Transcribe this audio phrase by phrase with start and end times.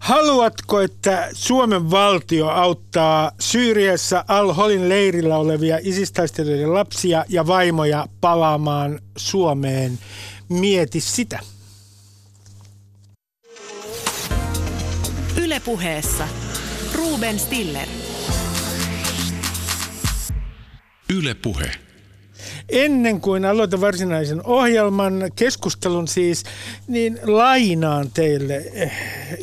[0.00, 9.98] Haluatko, että Suomen valtio auttaa Syyriassa Al-Holin leirillä olevia isistaistelijoiden lapsia ja vaimoja palaamaan Suomeen?
[10.48, 11.40] Mieti sitä.
[15.36, 16.28] Ylepuheessa
[16.94, 17.88] Ruben Stiller.
[21.16, 21.70] Ylepuhe.
[22.68, 26.44] Ennen kuin aloitan varsinaisen ohjelman, keskustelun siis,
[26.86, 28.56] niin lainaan teille,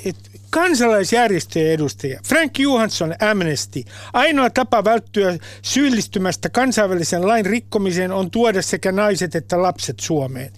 [0.05, 2.19] että kansalaisjärjestöjen edustajia.
[2.27, 3.83] Frank Johansson Amnesty.
[4.13, 10.51] Ainoa tapa välttyä syyllistymästä kansainvälisen lain rikkomiseen on tuoda sekä naiset että lapset Suomeen.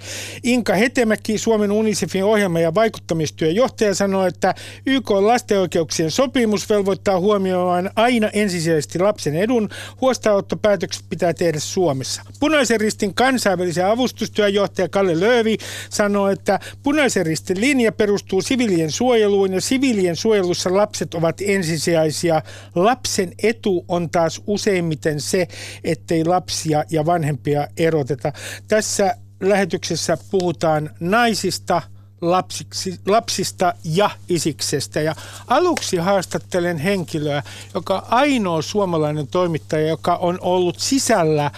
[0.44, 4.56] Inka Hetemäki, Suomen UNICEFin ohjelma- ja vaikuttamistyöjohtaja, sanoi, että
[4.86, 9.70] YK lasten oikeuksien sopimus velvoittaa huomioimaan aina ensisijaisesti lapsen edun.
[10.02, 12.22] Huostaanottopäätökset pitää tehdä Suomessa.
[12.40, 15.58] Punaisen ristin kansainvälisen avustustyöjohtaja Kalle Löövi
[15.90, 22.42] sanoi, että punaisen ristin linja perustuu sivilien suojeluun ja sivilien siviilien suojelussa lapset ovat ensisijaisia.
[22.76, 25.48] Lapsen etu on taas useimmiten se,
[25.84, 28.34] ettei lapsia ja vanhempia eroteta.
[28.68, 31.82] Tässä lähetyksessä puhutaan naisista,
[32.22, 35.02] lapsiksi, lapsista ja isiksestä.
[35.02, 35.16] Ja
[35.48, 41.52] aluksi haastattelen henkilöä, joka ainoa suomalainen toimittaja, joka on ollut sisällä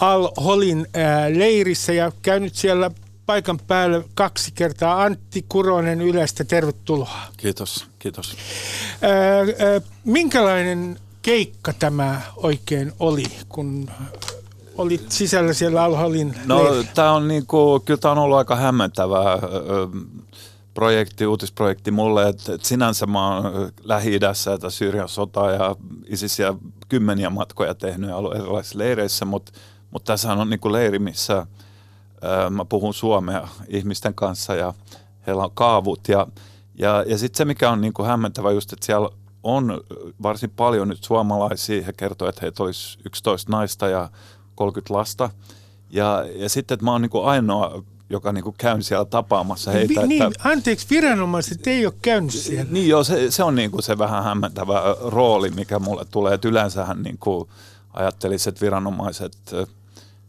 [0.00, 0.86] Al-Holin
[1.34, 2.90] leirissä ja käynyt siellä
[3.28, 5.02] paikan päällä kaksi kertaa.
[5.02, 7.20] Antti Kuronen Ylestä, tervetuloa.
[7.36, 8.36] Kiitos, kiitos.
[10.04, 13.90] Minkälainen keikka tämä oikein oli, kun
[14.78, 16.60] olit sisällä siellä Alholin No
[16.94, 19.22] tämä on niinku, kyllä tämä on ollut aika hämmentävä
[20.74, 26.54] projekti, uutisprojekti mulle, että et sinänsä mä oon Lähi-idässä, että Syyrian sota ja isisiä
[26.88, 29.52] kymmeniä matkoja tehnyt erilaisissa leireissä, mutta
[29.90, 31.46] mut tässä on niinku leiri, missä–
[32.50, 34.74] mä puhun suomea ihmisten kanssa ja
[35.26, 36.08] heillä on kaavut.
[36.08, 36.26] Ja,
[36.78, 39.08] ja, ja sitten se, mikä on niin kuin hämmentävä just, että siellä
[39.42, 39.80] on
[40.22, 41.82] varsin paljon nyt suomalaisia.
[41.82, 44.10] He kertovat, että heitä olisi 11 naista ja
[44.54, 45.30] 30 lasta.
[45.90, 50.02] Ja, ja sitten, että mä oon niin kuin ainoa joka niin käyn siellä tapaamassa heitä.
[50.02, 52.66] Vi, niin, että, anteeksi, viranomaiset ei ole käynyt siellä.
[52.70, 56.34] Niin joo, se, se on niin kuin se vähän hämmentävä rooli, mikä mulle tulee.
[56.34, 57.48] Että yleensähän niin kuin
[57.92, 59.36] ajattelisi, että viranomaiset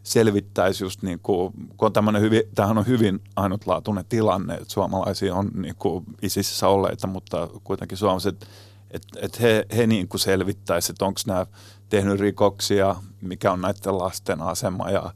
[0.09, 5.36] selvittäisi just niin kuin, kun on tämmöinen hyvin, tämähän on hyvin ainutlaatuinen tilanne, että suomalaisia
[5.36, 8.47] on niin kuin isissä olleita, mutta kuitenkin suomalaiset,
[8.92, 11.46] että, että he, he niin kuin selvittäisi, että onko nämä
[11.90, 15.14] tehnyt rikoksia, mikä on näiden lasten asema ja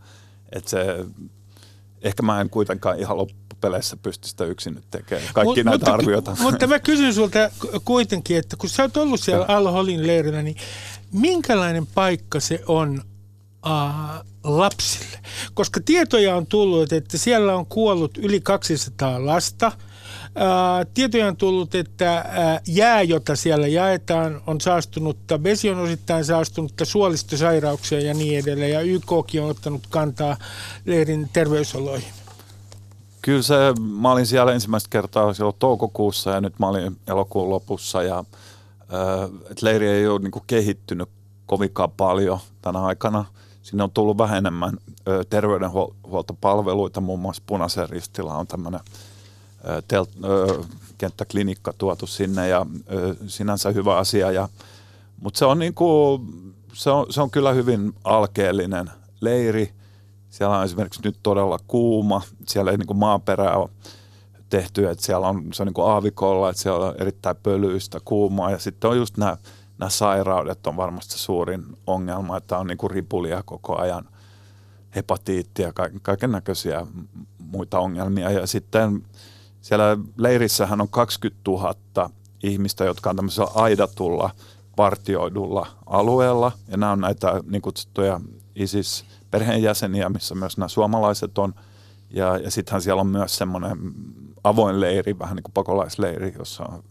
[0.51, 1.05] että se,
[2.01, 5.93] ehkä mä en kuitenkaan ihan loppupeleissä pysty sitä yksin nyt tekemään, kaikki Mut, näitä mutta,
[5.93, 6.37] arvioita.
[6.41, 7.39] Mutta mä kysyn sulta
[7.85, 10.55] kuitenkin, että kun sä oot ollut siellä Al-Holin leirillä, niin
[11.11, 13.01] minkälainen paikka se on
[13.67, 15.19] äh, lapsille.
[15.53, 19.71] Koska tietoja on tullut, että siellä on kuollut yli 200 lasta.
[20.93, 26.85] Tietoja on tullut, että ää, jää, jota siellä jaetaan, on saastunutta, vesi on osittain saastunutta,
[26.85, 28.71] suolistosairauksia ja niin edelleen.
[28.71, 30.37] Ja YKkin on ottanut kantaa
[30.85, 32.13] leirin terveysoloihin.
[33.21, 38.03] Kyllä se, mä olin siellä ensimmäistä kertaa silloin toukokuussa ja nyt mä olin elokuun lopussa
[38.03, 41.09] ja ää, et leiri ei ole niin kehittynyt
[41.45, 43.25] kovinkaan paljon tänä aikana–
[43.63, 44.77] sinne on tullut vähän enemmän
[45.29, 48.79] terveydenhuoltopalveluita, muun muassa Punaisen ristillä on tämmöinen
[50.97, 52.65] kenttäklinikka tuotu sinne ja
[53.27, 54.31] sinänsä hyvä asia.
[54.31, 54.49] Ja,
[55.21, 56.21] mutta se on, niinku,
[56.73, 58.91] se, on, se on kyllä hyvin alkeellinen
[59.21, 59.73] leiri.
[60.29, 62.21] Siellä on esimerkiksi nyt todella kuuma.
[62.47, 63.69] Siellä ei niinku maaperää ole
[64.49, 68.51] tehty, että siellä on, se on niin kuin aavikolla, että siellä on erittäin pölyistä, kuumaa
[68.51, 69.37] ja sitten on just nämä
[69.83, 74.09] nämä sairaudet on varmasti suurin ongelma, että on niin kuin ripulia koko ajan,
[74.95, 76.87] hepatiittia, kaiken näköisiä
[77.37, 78.31] muita ongelmia.
[78.31, 79.03] Ja sitten
[79.61, 82.09] siellä leirissähän on 20 000
[82.43, 84.29] ihmistä, jotka on tämmöisellä aidatulla,
[84.75, 86.51] partioidulla alueella.
[86.67, 88.21] Ja nämä on näitä niin kutsuttuja
[88.55, 91.53] ISIS-perheenjäseniä, missä myös nämä suomalaiset on.
[92.09, 93.77] Ja, ja sittenhän siellä on myös semmoinen
[94.43, 96.83] avoin leiri, vähän niin kuin pakolaisleiri, jossa on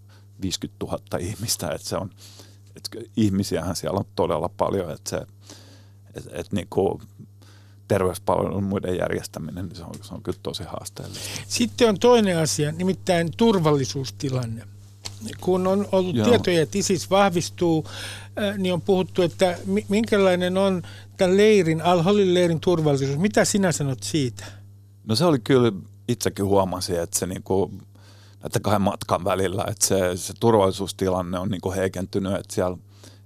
[0.43, 1.71] 50 000 ihmistä.
[1.71, 2.11] Että se on,
[2.99, 5.27] et ihmisiähän siellä on todella paljon, että se,
[6.15, 7.03] et, et niin kuin
[7.89, 11.29] terveyspalvelun muiden järjestäminen, niin se on, se on kyllä tosi haasteellista.
[11.49, 14.65] Sitten on toinen asia, nimittäin turvallisuustilanne.
[15.41, 16.29] Kun on ollut Joo.
[16.29, 17.87] tietoja, että ISIS vahvistuu,
[18.59, 19.59] niin on puhuttu, että
[19.89, 20.83] minkälainen on
[21.17, 23.19] tämän leirin, Al-Holin leirin turvallisuus.
[23.19, 24.45] Mitä sinä sanot siitä?
[25.05, 25.73] No se oli kyllä,
[26.09, 27.71] itsekin huomasin, että se niinku
[28.43, 32.77] näiden kahden matkan välillä, että se, se turvallisuustilanne on niin heikentynyt, että siellä,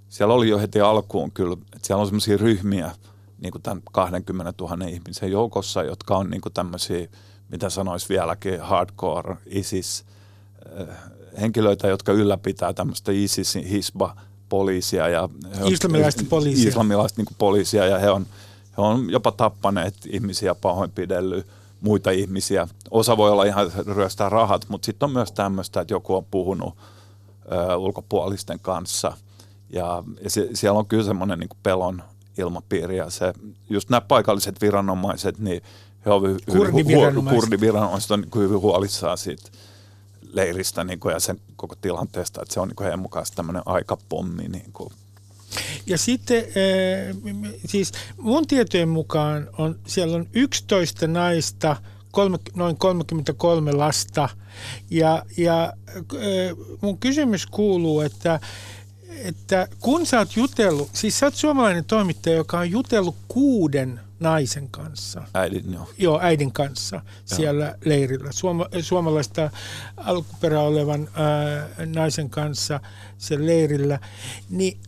[0.08, 2.90] siellä oli jo heti alkuun kyllä, että siellä on sellaisia ryhmiä
[3.38, 7.08] niin kuin tämän 20 000 ihmisen joukossa, jotka on niin tämmöisiä,
[7.48, 10.04] mitä sanoisi vieläkin, hardcore ISIS,
[11.40, 14.16] henkilöitä, jotka ylläpitää tämmöistä ISISin hisba
[14.48, 15.28] poliisia ja
[15.64, 18.26] islamilaista poliisia, islamilaista niin poliisia ja he on,
[18.76, 21.46] he on jopa tappaneet ihmisiä, pahoinpidellyt
[21.81, 22.69] muita ihmisiä.
[22.90, 26.75] Osa voi olla ihan ryöstää rahat, mutta sitten on myös tämmöistä, että joku on puhunut
[27.52, 29.12] ö, ulkopuolisten kanssa
[29.70, 32.02] ja, ja se, siellä on kyllä semmoinen niin pelon
[32.38, 33.32] ilmapiiri ja se,
[33.70, 35.62] just nämä paikalliset viranomaiset, niin
[36.06, 37.40] he on kurdiviranomaiset.
[37.40, 39.50] kurdiviranomaiset on niin hyvin huolissaan siitä
[40.32, 43.62] leiristä niin kuin, ja sen koko tilanteesta, että se on niin kuin heidän mukaan tämmöinen
[43.67, 44.49] aikapommi.
[44.49, 44.93] Niin kuin.
[45.87, 46.44] Ja sitten
[47.66, 51.76] siis mun tietojen mukaan on, siellä on 11 naista,
[52.10, 54.28] kolme, noin 33 lasta
[54.90, 55.72] ja, ja
[56.81, 58.40] mun kysymys kuuluu, että
[59.25, 64.69] että kun sä oot jutellut, siis sä oot suomalainen toimittaja, joka on jutellut kuuden naisen
[64.70, 65.22] kanssa.
[65.34, 65.88] Äidin, joo.
[65.99, 67.37] Joo, äidin kanssa joo.
[67.37, 68.32] siellä leirillä.
[68.32, 69.50] Suoma, suomalaista
[69.96, 72.81] alkuperä olevan ää, naisen kanssa
[73.19, 73.99] siellä leirillä.
[74.50, 74.78] Niin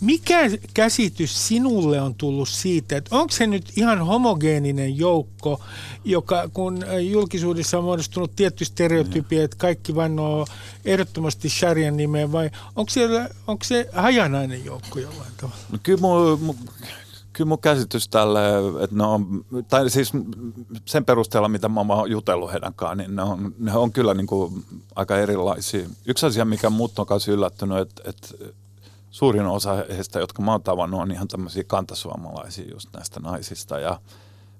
[0.00, 0.38] mikä
[0.74, 5.60] käsitys sinulle on tullut siitä, että onko se nyt ihan homogeeninen joukko,
[6.04, 10.46] joka kun julkisuudessa on muodostunut tietty stereotypia, että kaikki vannoo
[10.84, 15.58] ehdottomasti Sharian nimeen, vai onko, siellä, onko se hajanainen joukko jollain tavalla?
[15.72, 16.56] No kyllä mun,
[17.32, 18.40] kyllä mun käsitys tälle,
[18.84, 20.12] että ne on, tai siis
[20.84, 24.64] sen perusteella, mitä mä oon jutellut heidän niin ne on, ne on kyllä niin kuin
[24.96, 25.88] aika erilaisia.
[26.06, 28.28] Yksi asia, mikä muut on kanssa yllättynyt, että, että
[29.14, 33.78] suurin osa heistä, jotka mä oon tavannut, on ihan tämmöisiä kantasuomalaisia just näistä naisista.
[33.78, 34.00] Ja,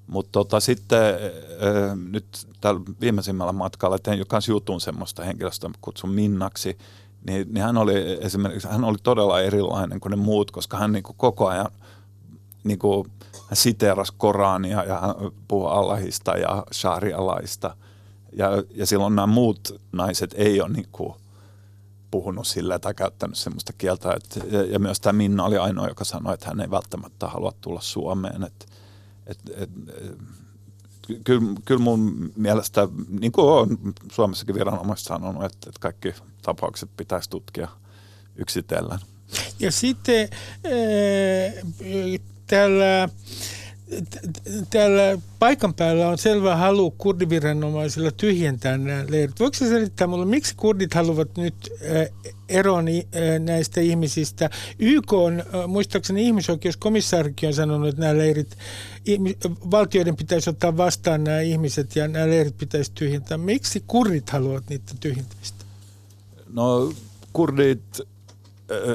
[0.06, 2.26] mutta tota, sitten äh, nyt
[2.60, 6.78] tällä viimeisimmällä matkalla tein jo kanssa jutun semmoista henkilöstä, kutsun Minnaksi,
[7.26, 11.02] niin, niin hän oli esimerkiksi, hän oli todella erilainen kuin ne muut, koska hän niin
[11.02, 11.70] kuin koko ajan
[12.64, 15.14] niin kuin, hän siteerasi Korania ja hän
[15.48, 17.76] puhui Allahista ja sharialaista.
[18.32, 21.14] Ja, ja silloin nämä muut naiset ei ole niin kuin,
[22.14, 24.12] puhunut sillä tai käyttänyt sellaista kieltä.
[24.12, 27.52] Että, ja, ja myös tämä Minna oli ainoa, joka sanoi, että hän ei välttämättä halua
[27.60, 28.44] tulla Suomeen.
[28.44, 28.66] Että,
[29.26, 29.70] et, et,
[31.24, 33.78] kyllä, kyllä mun mielestä, niin kuin on
[34.12, 37.68] Suomessakin viranomaiset sanonut, että, että kaikki tapaukset pitäisi tutkia
[38.36, 38.98] yksitellen.
[39.60, 40.28] Ja sitten
[40.64, 41.64] äh,
[42.46, 43.08] täällä
[44.70, 49.40] täällä paikan päällä on selvä halu kurdiviranomaisilla tyhjentää nämä leirit.
[49.40, 51.54] Voiko se selittää mulle, miksi kurdit haluavat nyt
[51.96, 54.50] äh, eroon äh, näistä ihmisistä?
[54.78, 58.56] YK on, äh, muistaakseni ihmisoikeuskomissaarikin on sanonut, että nämä leirit,
[59.70, 63.38] valtioiden pitäisi ottaa vastaan nämä ihmiset ja nämä leirit pitäisi tyhjentää.
[63.38, 65.64] Miksi kurdit haluavat niitä tyhjentämistä?
[66.52, 66.92] No
[67.32, 68.00] kurdit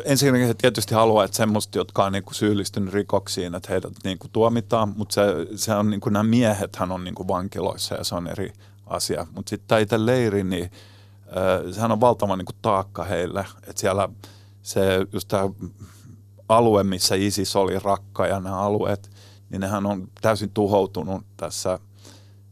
[0.06, 4.94] ensinnäkin he tietysti haluaa, että semmoista, jotka on niinku syyllistynyt rikoksiin, että heidät niinku tuomitaan,
[4.98, 5.24] mutta se,
[5.56, 8.54] se on niinku, nämä miehethän on niinku vankiloissa ja se on eri
[8.86, 9.27] asia.
[9.36, 14.10] Mutta sitten tämä itse leiri, niin äh, sehän on valtava niinku taakka heille, että siellä
[14.62, 14.81] se
[15.13, 15.50] just tämä
[16.50, 19.12] alue, missä ISIS oli rakka ja nämä alueet,
[19.50, 21.80] niin nehän on täysin tuhoutunut tässä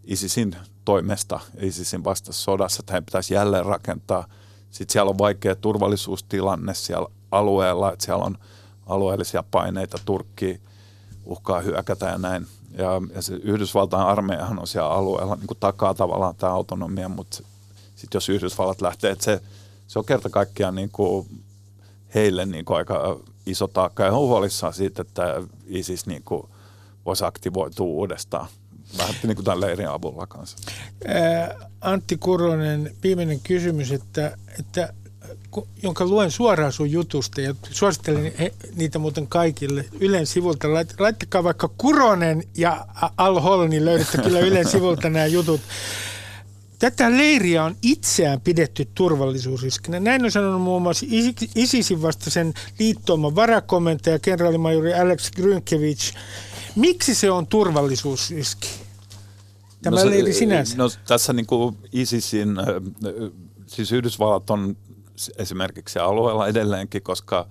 [0.04, 0.56] ISISin
[0.86, 4.28] toimesta, ISISin sodassa, että heidän pitäisi jälleen rakentaa–
[4.72, 8.38] sitten siellä on vaikea turvallisuustilanne siellä alueella, että siellä on
[8.86, 10.62] alueellisia paineita, Turkki
[11.26, 12.48] uhkaa hyökätä ja näin.
[12.78, 17.38] Ja, ja se Yhdysvaltain armeijahan on siellä alueella niin kuin takaa tavallaan tämä autonomia, mutta
[17.96, 19.42] sitten jos Yhdysvallat lähtee, että se,
[19.88, 21.42] se on kerta kaikkiaan niin kuin
[22.16, 26.44] heille niin kuin aika iso taakka ja on huolissaan siitä, että ISIS niin kuin
[27.06, 28.48] voisi aktivoitua uudestaan
[28.98, 30.58] vähän niin kuin tämän leirin avulla kanssa.
[31.82, 34.94] Antti Kuronen, viimeinen kysymys, että, että
[35.84, 40.74] jonka luen suoraan sun jutusta ja suosittelen he, niitä muuten kaikille Ylen sivulta.
[40.74, 42.86] Lait, laittakaa vaikka Kuronen ja
[43.18, 45.62] Al Hol, niin löydätte kyllä Ylen sivulta nämä jutut.
[46.80, 50.00] Tätä leiriä on itseään pidetty turvallisuusriskinä.
[50.00, 51.06] Näin on sanonut muun muassa
[51.56, 56.16] ISISin vastaisen liittooman varakomentaja, kenraalimajori Alex Grynkevich.
[56.76, 58.70] Miksi se on turvallisuusriski?
[59.82, 60.78] Tämä no se, leiri sinänsä.
[60.78, 62.50] No tässä niin kuin ISISin,
[63.68, 64.78] siis Yhdysvallat on
[65.38, 67.48] esimerkiksi alueella edelleenkin, koska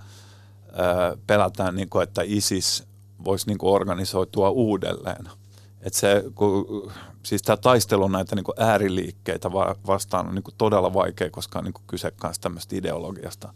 [1.26, 2.84] pelätään, niin kuin, että ISIS
[3.24, 5.28] voisi niin kuin organisoitua uudelleen.
[5.80, 6.92] Että se, kun,
[7.26, 9.52] siis tämä taistelu näitä niin kuin ääriliikkeitä
[9.86, 13.52] vastaan on niin kuin todella vaikea, koska on niin kuin kyse myös tämmöistä ideologiasta.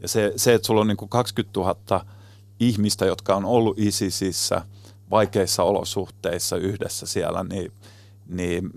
[0.00, 2.06] Ja se, se, että sulla on niin kuin 20 000
[2.60, 4.62] ihmistä, jotka on ollut ISISissä–
[5.10, 7.72] vaikeissa olosuhteissa yhdessä siellä, niin,
[8.28, 8.70] niin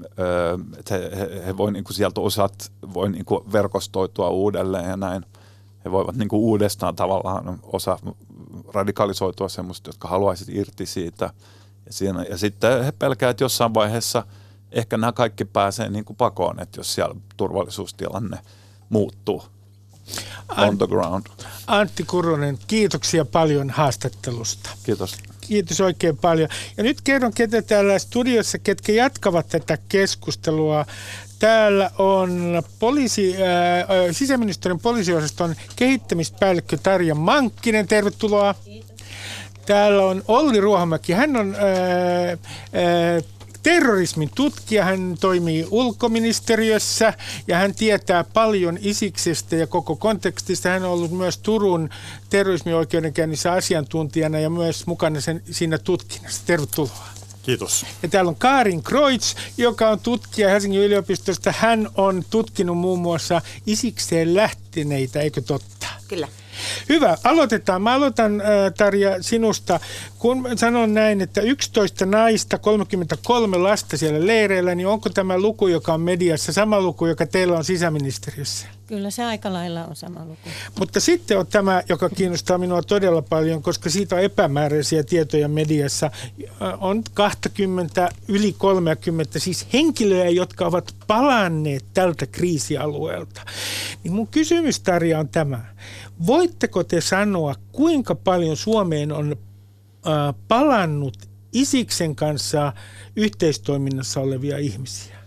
[0.92, 5.26] he, he, he voi niin kuin sieltä osat voi niin kuin verkostoitua uudelleen ja näin.
[5.86, 8.00] He voivat niin kuin uudestaan tavallaan osa
[8.74, 11.34] radikalisoitua semmoista, jotka haluaisivat irti siitä.
[11.88, 14.24] Ja, siinä, ja sitten he pelkäävät, että jossain vaiheessa
[14.72, 18.38] ehkä nämä kaikki pääsee niin kuin pakoon, että jos siellä turvallisuustilanne
[18.90, 19.44] muuttuu
[20.58, 21.26] on the ground.
[21.68, 24.70] Antti Kuronen, kiitoksia paljon haastattelusta.
[24.84, 25.16] Kiitos.
[25.42, 26.50] Kiitos oikein paljon.
[26.78, 30.86] Ja nyt kerron, ketä täällä studiossa, ketkä jatkavat tätä keskustelua.
[31.40, 37.88] Täällä on poliisi, äh, sisäministeriön poliisiosaston kehittämispäällikkö Tarja Mankkinen.
[37.88, 38.56] Tervetuloa.
[39.68, 41.14] Täällä on Olli Ruohomäki.
[41.14, 43.24] Hän on äh, äh,
[43.64, 47.14] terrorismin tutkija, hän toimii ulkoministeriössä
[47.48, 50.70] ja hän tietää paljon Isiksestä ja koko kontekstista.
[50.70, 51.90] Hän on ollut myös Turun
[52.30, 56.42] terrorismioikeudenkäynnissä asiantuntijana ja myös mukana sen, siinä tutkinnassa.
[56.46, 57.08] Tervetuloa.
[57.44, 57.86] Kiitos.
[58.04, 61.54] Ja täällä on Karin Kreutz, joka on tutkija Helsingin yliopistosta.
[61.58, 65.88] Hän on tutkinut muun muassa Isikseen lähteneitä, eikö totta?
[66.08, 66.28] Kyllä.
[66.90, 67.82] Hyvä, aloitetaan.
[67.82, 68.48] Mä aloitan äh,
[68.78, 69.80] Tarja sinusta.
[70.20, 75.94] Kun sanon näin, että 11 naista, 33 lasta siellä leireillä, niin onko tämä luku, joka
[75.94, 78.68] on mediassa, sama luku, joka teillä on sisäministeriössä?
[78.88, 80.50] Kyllä se aika lailla on sama luku.
[80.80, 86.06] Mutta sitten on tämä, joka kiinnostaa minua todella paljon, koska siitä on epämääräisiä tietoja mediassa.
[86.06, 93.42] Äh, on 20, yli 30, siis henkilöjä, jotka ovat palanneet tältä kriisialueelta.
[94.04, 95.62] Niin mun kysymys, Tarja, on tämä.
[96.26, 99.36] Voitteko te sanoa, kuinka paljon Suomeen on
[100.48, 101.18] palannut
[101.54, 102.74] Isiksen kanssa
[103.16, 105.18] yhteistoiminnassa olevia ihmisiä?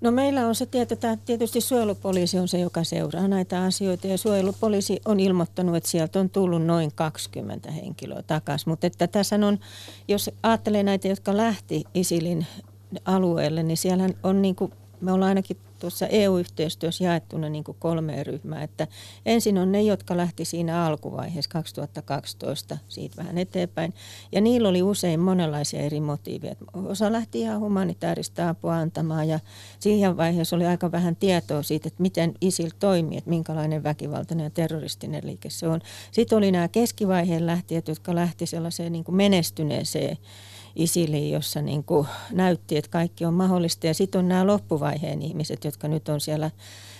[0.00, 5.00] No meillä on se tietää, tietysti suojelupoliisi on se, joka seuraa näitä asioita ja suojelupoliisi
[5.04, 8.70] on ilmoittanut, että sieltä on tullut noin 20 henkilöä takaisin.
[8.70, 9.58] Mutta että tässä on,
[10.08, 12.46] jos ajattelee näitä, jotka lähti Isilin
[13.04, 18.26] alueelle, niin siellä on niin kuin, me ollaan ainakin tuossa EU-yhteistyössä jaettuna niin kuin kolmeen
[18.26, 18.62] ryhmään.
[18.62, 18.86] Että
[19.26, 23.94] ensin on ne, jotka lähti siinä alkuvaiheessa 2012 siitä vähän eteenpäin.
[24.32, 26.54] Ja niillä oli usein monenlaisia eri motiiveja.
[26.72, 29.40] Osa lähti ihan humanitaarista apua antamaan ja
[29.78, 34.50] siihen vaiheessa oli aika vähän tietoa siitä, että miten ISIL toimii, että minkälainen väkivaltainen ja
[34.50, 35.80] terroristinen liike se on.
[36.12, 40.18] Sitten oli nämä keskivaiheen lähtijät, jotka lähti sellaiseen niin kuin menestyneeseen
[40.76, 43.86] Isiliin, jossa niin kuin näytti, että kaikki on mahdollista.
[43.86, 46.50] Ja sitten on nämä loppuvaiheen ihmiset, jotka nyt on siellä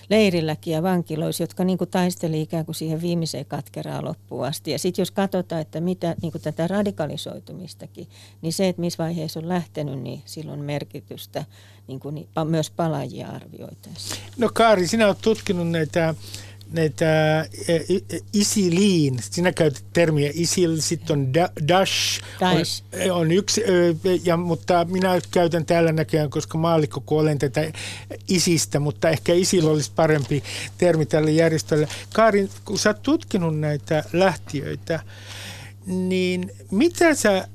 [0.09, 4.71] leirilläkin ja vankiloissa, jotka niin kuin taisteli ikään kuin siihen viimeiseen katkeraan loppuun asti.
[4.71, 8.07] Ja sitten jos katsotaan, että mitä niin kuin tätä radikalisoitumistakin,
[8.41, 11.45] niin se, että missä vaiheessa on lähtenyt, niin silloin merkitystä
[11.87, 14.15] niin kuin, myös palajia arvioitaessa.
[14.37, 16.15] No Kaari, sinä olet tutkinut näitä
[16.71, 22.83] näitä e, e, Isiliin, sinä käytät termiä Isil, sitten on da, Dash, Daesh.
[23.05, 23.63] On, on yksi,
[24.23, 27.71] ja, mutta minä käytän täällä näköjään, koska maallikko, kun olen tätä
[28.27, 30.43] Isistä, mutta ehkä Isil olisi parempi
[30.77, 31.87] termi tälle järjestölle.
[32.13, 34.99] Kaarin, kun sä oot tutkinut näitä lähtiöitä,
[35.85, 37.47] niin mitä sä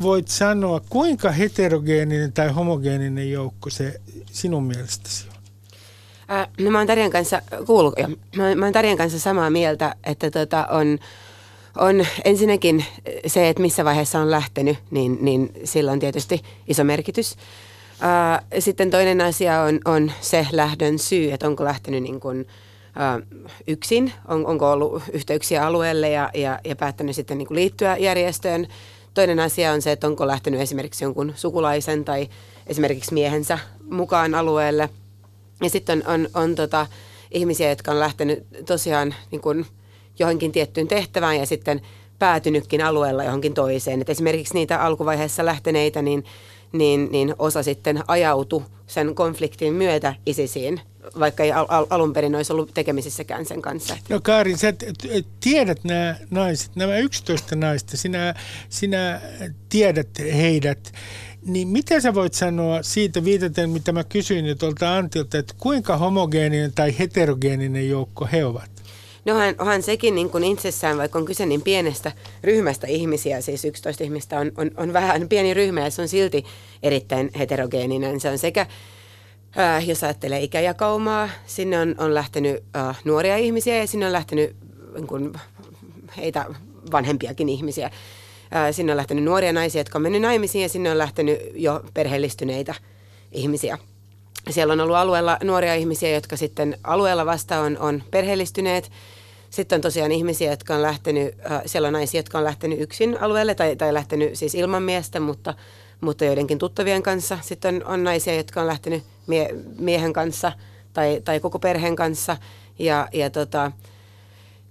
[0.00, 4.00] voit sanoa, kuinka heterogeeninen tai homogeeninen joukko se
[4.32, 5.35] sinun mielestäsi on?
[6.30, 9.94] Äh, no mä oon Tarjan kanssa kuullut, ja mä, mä oon Tarjan kanssa samaa mieltä,
[10.04, 10.98] että tota on,
[11.78, 12.84] on ensinnäkin
[13.26, 17.36] se, että missä vaiheessa on lähtenyt, niin, niin sillä on tietysti iso merkitys.
[18.02, 22.46] Äh, sitten toinen asia on, on se lähdön syy, että onko lähtenyt niin kuin,
[23.00, 23.28] äh,
[23.66, 28.66] yksin, on, onko ollut yhteyksiä alueelle ja, ja, ja päättänyt sitten niin kuin liittyä järjestöön.
[29.14, 32.28] Toinen asia on se, että onko lähtenyt esimerkiksi jonkun sukulaisen tai
[32.66, 33.58] esimerkiksi miehensä
[33.90, 34.88] mukaan alueelle–
[35.62, 36.86] ja sitten on, on, on tota,
[37.30, 39.66] ihmisiä, jotka on lähtenyt tosiaan niin kuin
[40.18, 41.80] johonkin tiettyyn tehtävään ja sitten
[42.18, 44.00] päätynytkin alueella johonkin toiseen.
[44.00, 46.24] Et esimerkiksi niitä alkuvaiheessa lähteneitä, niin,
[46.72, 50.80] niin, niin osa sitten ajautui sen konfliktin myötä ISISiin,
[51.18, 53.96] vaikka ei al- al- alun perin olisi ollut tekemisissäkään sen kanssa.
[54.08, 54.72] No Kaarin, sä
[55.40, 58.34] tiedät nämä naiset, nämä 11 naista, sinä,
[58.68, 59.20] sinä
[59.68, 60.92] tiedät heidät.
[61.46, 66.72] Niin mitä sä voit sanoa siitä viitaten, mitä mä kysyin tuolta Antilta, että kuinka homogeeninen
[66.74, 68.70] tai heterogeeninen joukko he ovat?
[69.24, 72.12] No onhan, onhan sekin niin kuin itsessään, vaikka on kyse niin pienestä
[72.44, 76.44] ryhmästä ihmisiä, siis 11 ihmistä on, on, on vähän pieni ryhmä ja se on silti
[76.82, 78.20] erittäin heterogeeninen.
[78.20, 78.66] Se on sekä,
[79.58, 84.56] äh, jos ajattelee ikäjakaumaa, sinne on, on lähtenyt äh, nuoria ihmisiä ja sinne on lähtenyt
[84.94, 85.32] niin kuin,
[86.16, 86.46] heitä
[86.92, 87.90] vanhempiakin ihmisiä.
[88.70, 92.74] Sinne on lähtenyt nuoria naisia, jotka on mennyt naimisiin ja sinne on lähtenyt jo perheellistyneitä
[93.32, 93.78] ihmisiä.
[94.50, 98.90] Siellä on ollut alueella nuoria ihmisiä, jotka sitten alueella vasta on, on perheellistyneet.
[99.50, 101.34] Sitten on tosiaan ihmisiä, jotka on lähtenyt,
[101.66, 105.54] siellä on naisia, jotka on lähtenyt yksin alueelle tai, tai lähtenyt siis ilman miestä, mutta,
[106.00, 107.38] mutta joidenkin tuttavien kanssa.
[107.42, 109.48] Sitten on, on naisia, jotka on lähtenyt mie,
[109.78, 110.52] miehen kanssa
[110.92, 112.36] tai, tai koko perheen kanssa.
[112.78, 113.72] Ja, ja tota,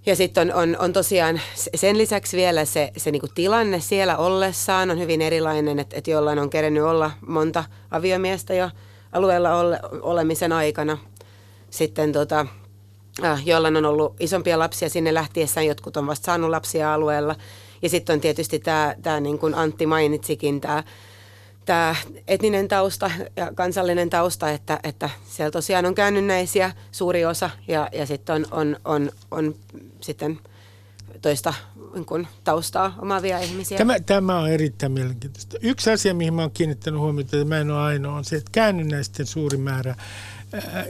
[0.06, 1.42] Ja sitten on, on, on tosiaan
[1.76, 6.40] sen lisäksi vielä se, se niinku tilanne siellä ollessaan on hyvin erilainen, että et jollain
[6.40, 8.70] on kerennyt olla monta aviomiestä jo
[9.12, 10.98] alueella ole, olemisen aikana.
[11.70, 12.46] Sitten tota,
[13.24, 17.36] äh, jollain on ollut isompia lapsia sinne lähtiessään, jotkut on vasta saanut lapsia alueella.
[17.82, 20.84] Ja sitten on tietysti tämä, tää niin kuin Antti mainitsikin, tämä
[21.66, 21.96] tämä
[22.28, 28.06] etninen tausta ja kansallinen tausta, että, että siellä tosiaan on käännynnäisiä suuri osa ja, ja
[28.06, 29.56] sitten on, on, on, on
[30.02, 30.40] sitten
[31.22, 31.54] toista
[31.94, 33.78] niin kuin, taustaa omaavia ihmisiä.
[33.78, 35.58] Tämä, tämä on erittäin mielenkiintoista.
[35.62, 39.26] Yksi asia, mihin olen kiinnittänyt huomiota, että mä en ole ainoa, on se, että käännynnäisten
[39.26, 39.96] suuri määrä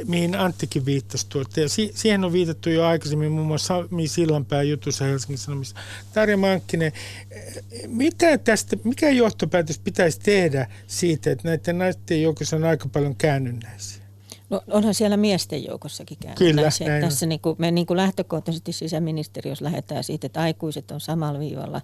[0.08, 1.60] mihin Anttikin viittasi tuolta.
[1.60, 5.76] Ja si- siihen on viitattu jo aikaisemmin, muun muassa Sami Sillanpää jutussa Helsingin Sanomissa.
[6.14, 6.92] Tarja Mankkinen,
[7.38, 13.16] äh, mitä tästä, mikä johtopäätös pitäisi tehdä siitä, että näiden naisten joukossa on aika paljon
[13.16, 14.06] käännynnäisiä?
[14.50, 16.88] No onhan siellä miesten joukossakin käännynnäisiä.
[16.88, 21.40] Kyllä, Tässä niin kuin, me niin kuin lähtökohtaisesti sisäministeriössä lähdetään siitä, että aikuiset on samalla
[21.40, 21.82] viivalla.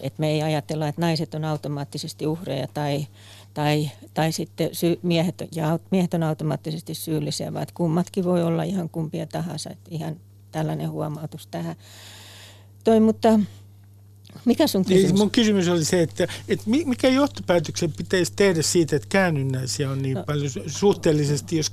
[0.00, 3.06] Että me ei ajatella, että naiset on automaattisesti uhreja tai
[3.54, 8.88] tai, tai sitten sy- miehet, ja miehet on automaattisesti syyllisiä, vaan kummatkin voi olla ihan
[8.90, 9.70] kumpia tahansa.
[9.70, 10.16] Että ihan
[10.52, 11.76] tällainen huomautus tähän.
[12.84, 13.40] Toi, mutta
[14.44, 15.12] mikä sun niin, kysymys?
[15.12, 20.02] Niin, mun kysymys oli se, että, että mikä johtopäätöksen pitäisi tehdä siitä, että käännynnäisiä on
[20.02, 20.24] niin no.
[20.24, 21.72] paljon suhteellisesti, jos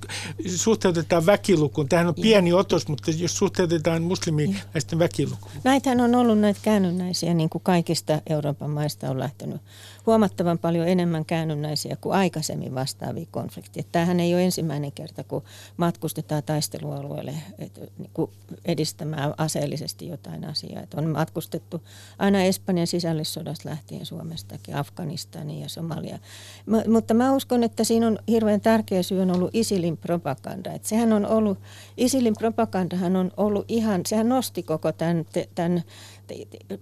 [0.56, 1.90] suhteutetaan väkilukuun.
[1.90, 5.52] Tämähän on pieni otos, mutta jos suhteutetaan muslimiväestön väkilukuun.
[5.64, 9.62] Näitähän on ollut näitä käännynnäisiä, niin kuin kaikista Euroopan maista on lähtenyt
[10.08, 13.84] huomattavan paljon enemmän käännynnäisiä kuin aikaisemmin vastaavia konflikteja.
[13.92, 15.44] Tämähän ei ole ensimmäinen kerta, kun
[15.78, 18.32] matkustetaan taistelualueelle et, niin kuin
[18.66, 20.82] edistämään aseellisesti jotain asiaa.
[20.82, 21.82] Et on matkustettu
[22.20, 26.20] aina Espanjan sisällissodasta lähtien Suomestakin, Afganistaniin ja Somalia.
[26.66, 30.72] M- mutta mä uskon, että siinä on hirveän tärkeä syy on ollut ISILin propaganda.
[30.72, 31.60] Et sehän on ollut,
[31.98, 35.84] ISILin propagandahan on ollut ihan, sehän nosti koko tämän, tämän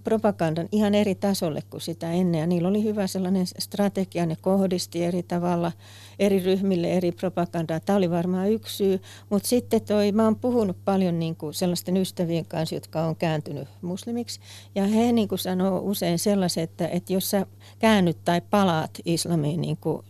[0.04, 2.40] propagandan ihan eri tasolle kuin sitä ennen.
[2.40, 5.72] Ja niillä oli hyvä sellainen strategia, ne kohdisti eri tavalla
[6.18, 7.80] eri ryhmille eri propagandaa.
[7.80, 9.00] Tämä oli varmaan yksi syy,
[9.30, 13.68] mutta sitten toi, mä oon puhunut paljon niin kuin sellaisten ystävien kanssa, jotka on kääntynyt
[13.82, 14.40] muslimiksi.
[14.74, 17.46] Ja he niin kuin sanoo usein sellaiset, että, että jos sä
[17.78, 20.02] käännyt tai palaat islamiin, niin kuin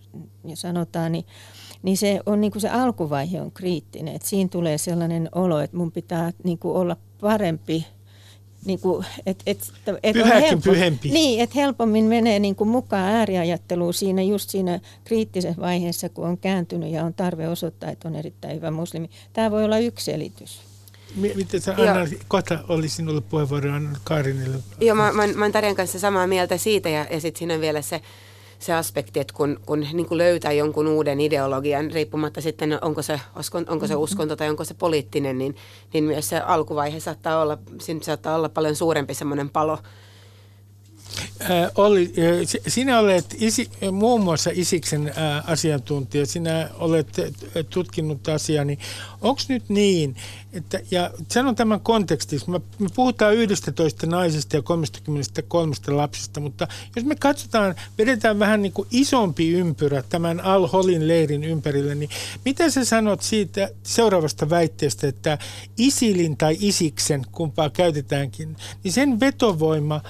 [0.54, 1.24] sanotaan, niin
[1.82, 4.14] niin se, on, niin kuin se alkuvaihe on kriittinen.
[4.14, 7.86] Että siinä tulee sellainen olo, että mun pitää niin kuin olla parempi
[8.66, 11.08] niin kuin, et, et, et on helppo, pyhempi.
[11.08, 16.38] Niin, että helpommin menee niin kuin mukaan ääriajatteluun siinä just siinä kriittisessä vaiheessa, kun on
[16.38, 19.10] kääntynyt ja on tarve osoittaa, että on erittäin hyvä muslimi.
[19.32, 20.60] Tämä voi olla yksi selitys.
[21.14, 24.56] Miten sä, Anna, kohta oli sinulle puheenvuoro Anna Kaarinille.
[24.80, 27.60] Joo, mä, mä, mä olen Tarjan kanssa samaa mieltä siitä ja, ja sitten siinä on
[27.60, 28.00] vielä se
[28.58, 33.20] se aspekti, että kun, kun niin kuin löytää jonkun uuden ideologian, riippumatta sitten onko se,
[33.68, 34.02] onko se mm-hmm.
[34.02, 35.56] uskonto tai onko se poliittinen, niin,
[35.92, 39.78] niin myös se alkuvaihe saattaa olla, siinä saattaa olla paljon suurempi semmoinen palo,
[41.40, 42.12] Äh, Olli,
[42.68, 47.08] sinä olet isi, muun muassa Isiksen äh, asiantuntija, sinä olet
[47.70, 48.78] tutkinut asiaa, niin
[49.20, 50.16] onko nyt niin,
[50.52, 57.04] että, ja sanon tämän kontekstissa, me, me puhutaan 11 naisesta ja 33 lapsesta, mutta jos
[57.04, 62.10] me katsotaan, vedetään vähän niin kuin isompi ympyrä tämän Al-Holin leirin ympärille, niin
[62.44, 65.38] mitä sä sanot siitä seuraavasta väitteestä, että
[65.78, 70.00] Isilin tai Isiksen, kumpaa käytetäänkin, niin sen vetovoima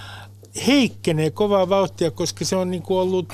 [0.67, 3.33] heikkenee kovaa vauhtia, koska se on niin kuin ollut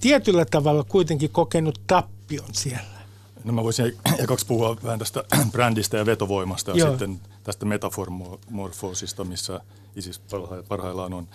[0.00, 3.02] tietyllä tavalla kuitenkin kokenut tappion siellä.
[3.44, 6.90] No mä voisin ekaksi puhua vähän tästä brändistä ja vetovoimasta ja Joo.
[6.90, 9.60] sitten tästä metaforfoosista, missä
[9.96, 10.20] ISIS
[10.68, 11.28] parhaillaan on.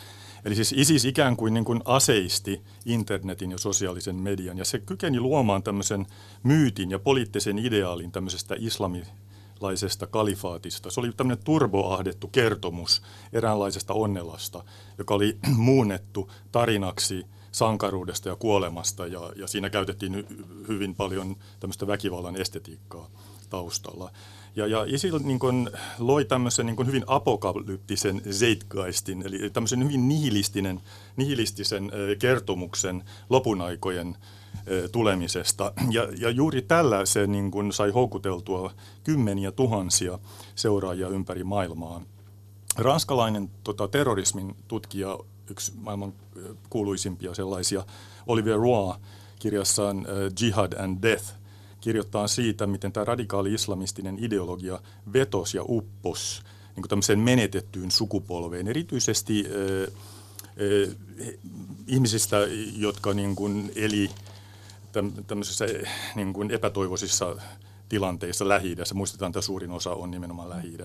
[0.46, 5.20] Eli siis ISIS ikään kuin, niin kuin aseisti internetin ja sosiaalisen median ja se kykeni
[5.20, 6.08] luomaan tämmöisen
[6.44, 9.04] myytin ja poliittisen ideaalin tämmöisestä islami
[9.60, 10.92] laisesta kalifaatista.
[10.92, 13.02] Se oli tämmöinen turboahdettu kertomus
[13.34, 14.64] eräänlaisesta onnelasta,
[14.98, 20.28] joka oli muunnettu tarinaksi sankaruudesta ja kuolemasta ja, ja siinä käytettiin
[20.68, 23.10] hyvin paljon tämmöistä väkivallan estetiikkaa
[23.50, 24.12] taustalla.
[24.56, 30.08] Ja, ja Isil niin kun, loi tämmöisen niin kun hyvin apokalyptisen zeitgeistin, eli tämmöisen hyvin
[30.08, 30.82] nihilistinen,
[31.16, 34.18] nihilistisen kertomuksen lopun aikojen
[34.92, 35.74] tulemisesta.
[35.92, 40.20] Ja, ja juuri tällä se niin kuin sai houkuteltua kymmeniä tuhansia
[40.56, 42.02] seuraajia ympäri maailmaa.
[42.78, 46.14] Ranskalainen tota, terrorismin tutkija, yksi maailman
[46.70, 47.84] kuuluisimpia sellaisia,
[48.28, 48.94] Olivier Roy,
[49.40, 50.06] kirjassaan
[50.42, 51.34] Jihad and Death,
[51.82, 54.80] kirjoittaa siitä, miten tämä radikaali islamistinen ideologia
[55.14, 56.44] vetos ja uppos
[56.78, 59.94] niin kuin tämmöiseen menetettyyn sukupolveen, erityisesti äh,
[60.88, 61.34] äh,
[61.88, 62.38] ihmisistä,
[62.76, 64.10] jotka niin kuin eli
[65.28, 65.66] tämmöisissä
[66.16, 67.36] niin kuin epätoivoisissa
[67.90, 70.78] tilanteissa lähi Muistetaan, että suurin osa on nimenomaan lähi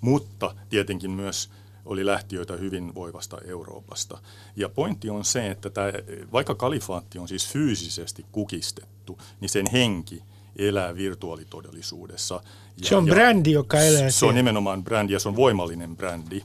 [0.00, 1.50] mutta tietenkin myös
[1.84, 4.18] oli lähtiöitä hyvin voivasta Euroopasta.
[4.56, 5.92] Ja pointti on se, että tämä,
[6.32, 10.22] vaikka kalifaatti on siis fyysisesti kukistettu, niin sen henki
[10.56, 12.40] elää virtuaalitodellisuudessa.
[12.76, 14.10] Ja, se on brändi, joka elää.
[14.10, 16.42] Se on nimenomaan brändi ja se on voimallinen brändi.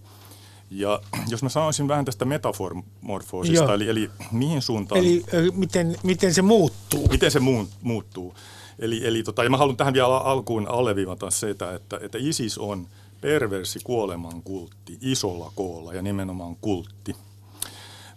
[0.74, 5.00] Ja jos mä sanoisin vähän tästä metamorfoosista, eli, eli mihin suuntaan...
[5.02, 7.08] Eli miten, miten se muuttuu.
[7.08, 7.40] Miten se
[7.82, 8.36] muuttuu.
[8.80, 12.88] Eli, eli tota, ja mä haluan tähän vielä alkuun alleviivata sitä, että, että ISIS on
[13.22, 17.16] perversi kuoleman kultti isolla koolla ja nimenomaan kultti.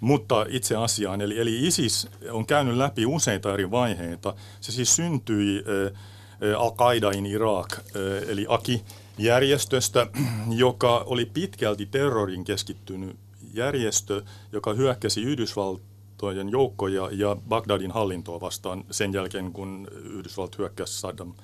[0.01, 4.35] Mutta itse asiaan, eli, eli ISIS on käynyt läpi useita eri vaiheita.
[4.61, 7.83] Se siis syntyi äh, Al-Qaidain Irak, äh,
[8.29, 8.85] eli AKI,
[9.19, 10.07] järjestöstä,
[10.65, 13.17] joka oli pitkälti terrorin keskittynyt
[13.55, 21.35] järjestö, joka hyökkäsi Yhdysvaltojen joukkoja ja Bagdadin hallintoa vastaan sen jälkeen, kun Yhdysvallat hyökkäsi Saddam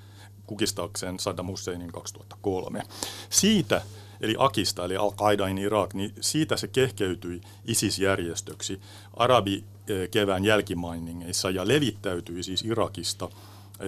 [0.47, 2.83] kukistaakseen Saddam Husseinin 2003.
[3.31, 3.83] Siitä,
[4.21, 8.81] eli Akista, eli Al-Qaidain Irak, niin siitä se kehkeytyi ISIS-järjestöksi
[9.17, 9.65] arabi
[10.11, 13.29] kevään jälkimainingeissa ja levittäytyi siis Irakista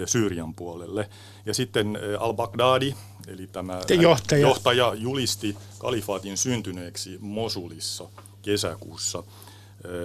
[0.06, 1.08] Syyrian puolelle.
[1.46, 2.94] Ja sitten al-Baghdadi,
[3.26, 4.40] eli tämä johtaja.
[4.40, 8.08] johtaja julisti kalifaatin syntyneeksi Mosulissa
[8.42, 9.22] kesäkuussa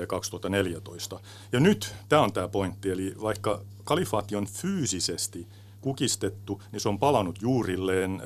[0.07, 1.19] 2014.
[1.51, 5.47] Ja nyt tämä on tämä pointti, eli vaikka kalifaatti on fyysisesti
[5.81, 8.21] kukistettu, niin se on palannut juurilleen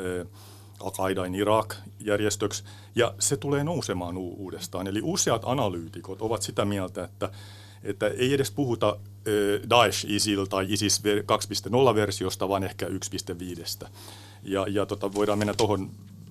[0.79, 2.63] Al-Qaidain Irak-järjestöksi,
[2.95, 4.87] ja se tulee nousemaan uudestaan.
[4.87, 7.29] Eli useat analyytikot ovat sitä mieltä, että,
[7.83, 8.97] että ei edes puhuta
[9.69, 13.87] Daesh Isil tai ISIS 2.0-versiosta, vaan ehkä 1.5.
[14.43, 15.89] Ja, ja tota, voidaan mennä tuohon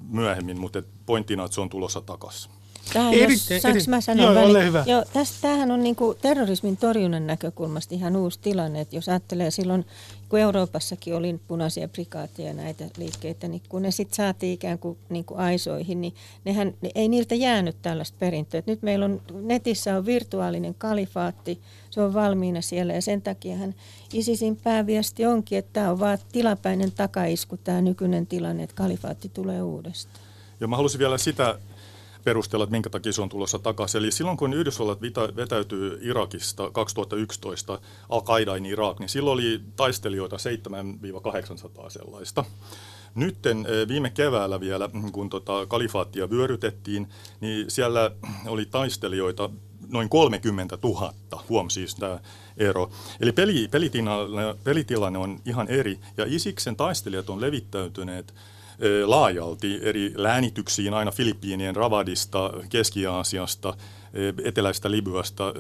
[0.09, 2.53] myöhemmin, mutta pointtina, että se on tulossa takaisin.
[2.92, 4.85] Tähän, jos, saanko mä sanoa Joo, ole hyvä.
[4.87, 8.81] Joo, tästä, tämähän on niin kuin terrorismin torjunnan näkökulmasta ihan uusi tilanne.
[8.81, 9.87] Että jos ajattelee silloin,
[10.29, 15.25] kun Euroopassakin oli punaisia prikaateja näitä liikkeitä, niin kun ne sitten saatiin ikään kuin, niin
[15.25, 16.14] kuin aisoihin, niin
[16.45, 18.59] nehän, ne, ei niiltä jäänyt tällaista perintöä.
[18.59, 23.75] Et nyt meillä on, netissä on virtuaalinen kalifaatti, se on valmiina siellä ja sen takiahan
[24.12, 29.62] ISISin pääviesti onkin, että tämä on vaan tilapäinen takaisku, tämä nykyinen tilanne, että kalifaatti tulee
[29.62, 30.25] uudestaan.
[30.61, 31.59] Ja mä halusin vielä sitä
[32.24, 33.98] perustella, että minkä takia se on tulossa takaisin.
[33.98, 35.00] Eli silloin kun Yhdysvallat
[35.37, 40.37] vetäytyy Irakista 2011 Al-Qaidain Irak, niin silloin oli taistelijoita
[41.87, 42.44] 7-800 sellaista.
[43.14, 47.08] Nytten eh, viime keväällä vielä, kun tota kalifaattia vyörytettiin,
[47.40, 48.11] niin siellä
[48.46, 49.50] oli taistelijoita
[49.88, 51.14] noin 30 000,
[51.48, 52.20] huom siis tämä
[52.56, 52.90] ero.
[53.20, 58.35] Eli peli, pelitilanne, pelitilanne on ihan eri, ja Isiksen taistelijat on levittäytyneet
[59.05, 63.75] laajalti eri läänityksiin aina Filippiinien Ravadista, Keski-Aasiasta,
[64.45, 65.55] eteläistä Libyasta,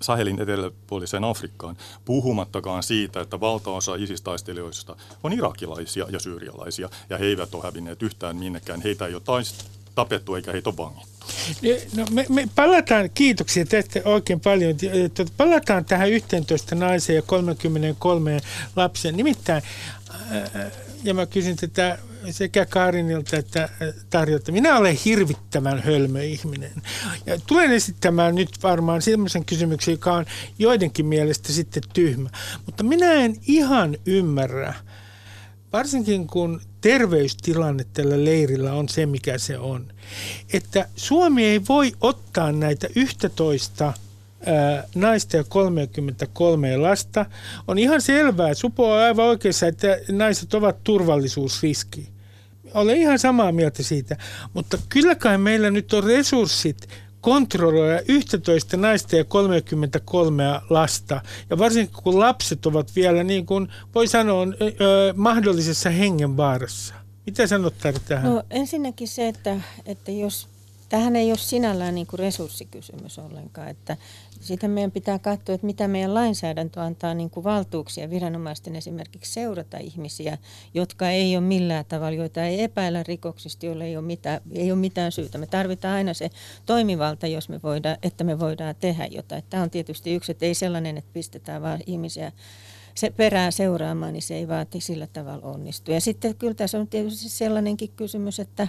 [0.00, 7.54] Sahelin eteläpuoliseen Afrikkaan, puhumattakaan siitä, että valtaosa isistaistelijoista on irakilaisia ja syyrialaisia, ja he eivät
[7.54, 8.82] ole hävinneet yhtään minnekään.
[8.82, 9.44] Heitä ei ole
[9.94, 11.10] tapettu eikä heitä ole vangittu.
[11.96, 14.74] No, me, me palataan, kiitoksia teette oikein paljon.
[15.36, 18.40] Palataan tähän 11 naiseen ja 33
[18.76, 19.16] lapseen.
[19.16, 19.62] Nimittäin,
[21.04, 21.98] ja mä kysyn tätä
[22.30, 23.70] sekä Karinilta että äh,
[24.10, 24.52] Tarjolta.
[24.52, 26.72] Minä olen hirvittävän hölmö ihminen.
[27.26, 30.26] Ja tulen esittämään nyt varmaan sellaisen kysymyksen, joka on
[30.58, 32.30] joidenkin mielestä sitten tyhmä.
[32.66, 34.74] Mutta minä en ihan ymmärrä,
[35.72, 39.92] varsinkin kun terveystilanne tällä leirillä on se, mikä se on,
[40.52, 43.92] että Suomi ei voi ottaa näitä 11
[44.94, 47.26] naista ja 33 lasta.
[47.68, 52.08] On ihan selvää, Supo on aivan oikeassa, että naiset ovat turvallisuusriski.
[52.74, 54.16] Olen ihan samaa mieltä siitä,
[54.54, 56.88] mutta kyllä kai meillä nyt on resurssit
[57.20, 61.20] kontrolloida 11 naista ja 33 lasta.
[61.50, 64.46] Ja varsinkin kun lapset ovat vielä, niin kuin voi sanoa,
[65.14, 66.94] mahdollisessa hengenvaarassa.
[67.26, 67.74] Mitä sanot
[68.08, 68.24] tähän?
[68.24, 70.48] No ensinnäkin se, että, että jos
[70.90, 73.96] Tähän ei ole sinällään niin kuin resurssikysymys ollenkaan, että
[74.40, 79.78] siitä meidän pitää katsoa, että mitä meidän lainsäädäntö antaa niin kuin valtuuksia viranomaisten esimerkiksi seurata
[79.78, 80.38] ihmisiä,
[80.74, 84.80] jotka ei ole millään tavalla, joita ei epäillä rikoksista, joille ei ole mitään, ei ole
[84.80, 85.38] mitään syytä.
[85.38, 86.30] Me tarvitaan aina se
[86.66, 89.44] toimivalta, jos me voidaan, että me voidaan tehdä jotain.
[89.50, 92.32] Tämä on tietysti yksi, että ei sellainen, että pistetään vaan ihmisiä
[92.94, 95.90] se perää seuraamaan, niin se ei vaati sillä tavalla onnistu.
[95.90, 98.68] Ja sitten kyllä tässä on tietysti sellainenkin kysymys, että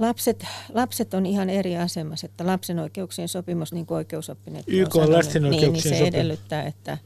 [0.00, 5.12] Lapset, lapset on ihan eri asemassa, että lapsen oikeuksien sopimus, niin kuin oikeusoppineet YK on
[5.12, 6.08] lasten niin, niin se sopimus.
[6.08, 6.98] edellyttää, että,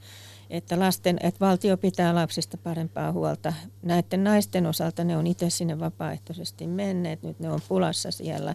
[0.51, 3.53] että, lasten, että valtio pitää lapsista parempaa huolta.
[3.83, 8.55] Näiden naisten osalta ne on itse sinne vapaaehtoisesti menneet, nyt ne on pulassa siellä.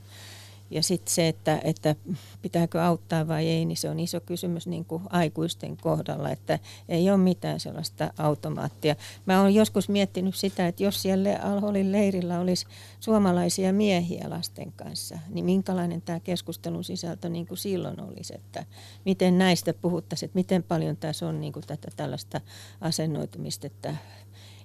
[0.72, 1.96] Ja sitten se, että, että
[2.42, 7.10] pitääkö auttaa vai ei, niin se on iso kysymys niin kuin aikuisten kohdalla, että ei
[7.10, 8.96] ole mitään sellaista automaattia.
[9.26, 12.66] Mä oon joskus miettinyt sitä, että jos siellä Alholin leirillä olisi
[13.00, 18.66] suomalaisia miehiä lasten kanssa, niin minkälainen tämä keskustelun sisältö niin kuin silloin olisi, että
[19.06, 22.42] miten näistä puhuttaisiin, että miten paljon tässä on niin kuin tätä tällaista
[22.82, 23.96] asennoitumista, että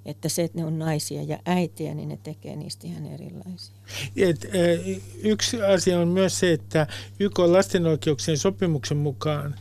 [0.07, 3.77] että se, että ne on naisia ja äitiä, niin ne tekee niistä ihan erilaisia.
[4.17, 4.49] Et,
[5.23, 6.87] yksi asia on myös se, että
[7.21, 9.55] YK lasten oikeuksien sopimuksen mukaan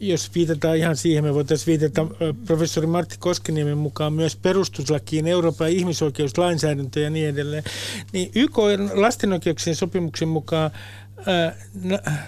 [0.00, 2.06] jos viitataan ihan siihen, me voitaisiin viitata
[2.46, 7.64] professori Martti Koskeniemen mukaan myös perustuslakiin, Euroopan ihmisoikeuslainsäädäntö ja niin edelleen,
[8.12, 8.58] niin YK
[8.94, 10.70] lasten oikeuksien sopimuksen mukaan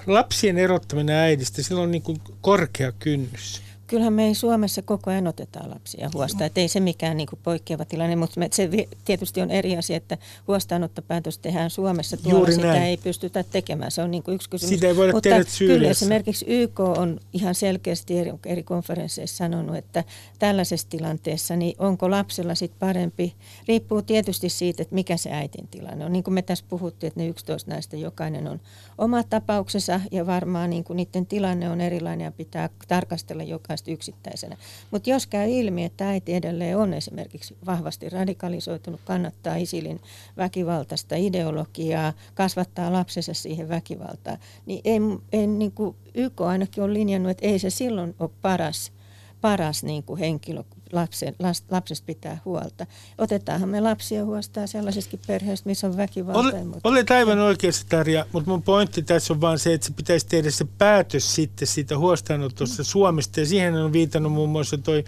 [0.07, 3.68] lapsien erottaminen äidistä, sillä on niin kuin korkea kynnys.
[3.89, 7.41] Kyllähän me ei Suomessa koko ajan oteta lapsia huostaan, että ei se mikään niin kuin
[7.43, 8.69] poikkeava tilanne, mutta se
[9.05, 12.83] tietysti on eri asia, että huostaanottopäätös tehdään Suomessa, tuolla Juuri sitä näin.
[12.83, 14.75] ei pystytä tekemään, se on niin kuin yksi kysymys.
[14.75, 19.77] Sitä ei voida mutta tehdä kyllä esimerkiksi YK on ihan selkeästi eri, eri konferensseissa sanonut,
[19.77, 20.05] että
[20.39, 23.35] tällaisessa tilanteessa, niin onko lapsella sitten parempi,
[23.69, 26.13] riippuu tietysti siitä, että mikä se äitin tilanne on.
[26.13, 28.61] Niin kuin me tässä puhuttiin, että ne 11 näistä jokainen on
[28.99, 33.91] oma tapauksensa ja varmaan niin kuin niiden tilanne on erilainen ja pitää tarkastella jokaista vasta
[33.91, 34.57] yksittäisenä.
[34.91, 40.01] Mutta jos käy ilmi, että äiti edelleen on esimerkiksi vahvasti radikalisoitunut, kannattaa ISILin
[40.37, 44.99] väkivaltaista ideologiaa, kasvattaa lapsensa siihen väkivaltaan, niin ei,
[45.33, 48.93] ei niin kuin YK ainakin on linjannut, että ei se silloin ole paras,
[49.41, 51.35] paras niin kuin henkilö lapsen,
[51.71, 52.87] lapsesta pitää huolta.
[53.19, 56.43] Otetaanhan me lapsia huostaan sellaisestakin perheestä, missä on väkivaltaa.
[56.43, 56.89] Ole, mutta...
[56.89, 60.51] Olet aivan oikeassa Tarja, mutta mun pointti tässä on vaan se, että se pitäisi tehdä
[60.51, 62.87] se päätös sitten siitä huostaanotosta mm.
[62.87, 63.41] Suomesta.
[63.41, 65.05] Ja siihen on viitannut muun muassa toi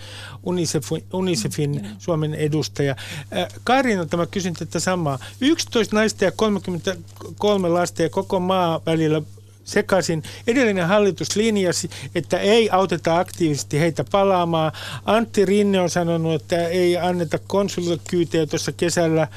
[0.47, 1.89] Unicef, Unicefin mm.
[1.99, 2.97] Suomen edustaja.
[3.37, 5.19] Äh, Karina, tämä kysyn tätä samaa.
[5.41, 9.23] 11 naista ja 33 lasta ja koko maa välillä
[9.71, 10.23] sekaisin.
[10.47, 14.73] Edellinen hallitus linjasi, että ei auteta aktiivisesti heitä palaamaan.
[15.05, 19.29] Antti Rinne on sanonut, että ei anneta konsulikyytejä tuossa kesällä.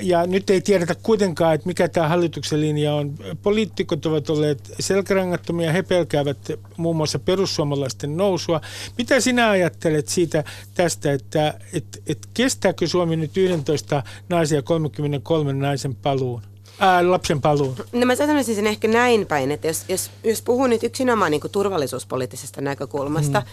[0.00, 3.14] Ja nyt ei tiedetä kuitenkaan, että mikä tämä hallituksen linja on.
[3.42, 6.38] Poliitikot ovat olleet selkärangattomia, he pelkäävät
[6.76, 8.60] muun muassa perussuomalaisten nousua.
[8.98, 15.52] Mitä sinä ajattelet siitä tästä, että et, et kestääkö Suomi nyt 11 naisia ja 33
[15.52, 16.49] naisen paluun?
[16.80, 17.76] Ää, lapsen paluu?
[17.92, 21.40] No mä sanoisin sen ehkä näin päin, että jos, jos, jos puhuu nyt yksinomaan niin
[21.40, 23.46] kuin turvallisuuspoliittisesta näkökulmasta, mm.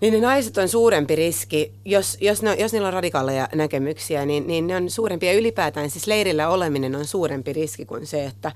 [0.00, 4.46] niin ne naiset on suurempi riski, jos, jos, ne, jos niillä on radikaaleja näkemyksiä, niin,
[4.46, 5.26] niin ne on suurempi.
[5.26, 8.52] Ja ylipäätään siis leirillä oleminen on suurempi riski kuin se, että,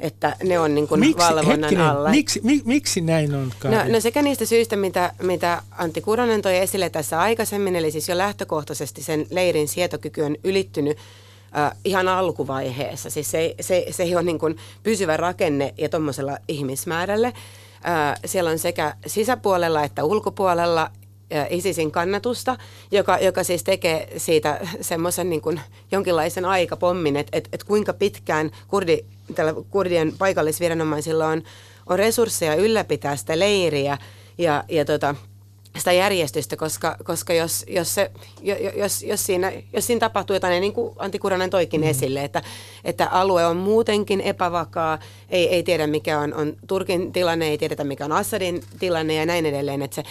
[0.00, 2.10] että ne on niin kuin miksi, valvonnan hetkinen, alla.
[2.10, 6.56] Miksi, mi, miksi näin on, No, no sekä niistä syistä, mitä, mitä Antti Kuronen toi
[6.56, 10.98] esille tässä aikaisemmin, eli siis jo lähtökohtaisesti sen leirin sietokyky on ylittynyt
[11.56, 13.10] äh, ihan alkuvaiheessa.
[13.10, 17.26] Siis se, se, se ei ole niin kuin pysyvä rakenne ja tuommoisella ihmismäärälle.
[17.26, 20.90] Äh, siellä on sekä sisäpuolella että ulkopuolella
[21.50, 22.56] ISISin kannatusta,
[22.90, 25.60] joka, joka siis tekee siitä semmoisen niin
[25.92, 31.42] jonkinlaisen aikapommin, että et, et kuinka pitkään kurdi, tällä kurdien paikallisviranomaisilla on,
[31.86, 33.98] on resursseja ylläpitää sitä leiriä
[34.38, 35.14] ja, ja tota,
[35.78, 38.10] sitä järjestystä, koska, koska jos, jos, se,
[38.76, 41.86] jos, jos, siinä, jos siinä tapahtuu jotain, niin kuin Antti Kuranen toikin mm.
[41.86, 42.42] esille, että,
[42.84, 44.98] että alue on muutenkin epävakaa,
[45.30, 49.26] ei, ei tiedä mikä on, on Turkin tilanne, ei tiedetä mikä on Assadin tilanne ja
[49.26, 50.02] näin edelleen, että se,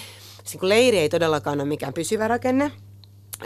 [0.44, 2.72] se niin leiri ei todellakaan ole mikään pysyvä rakenne.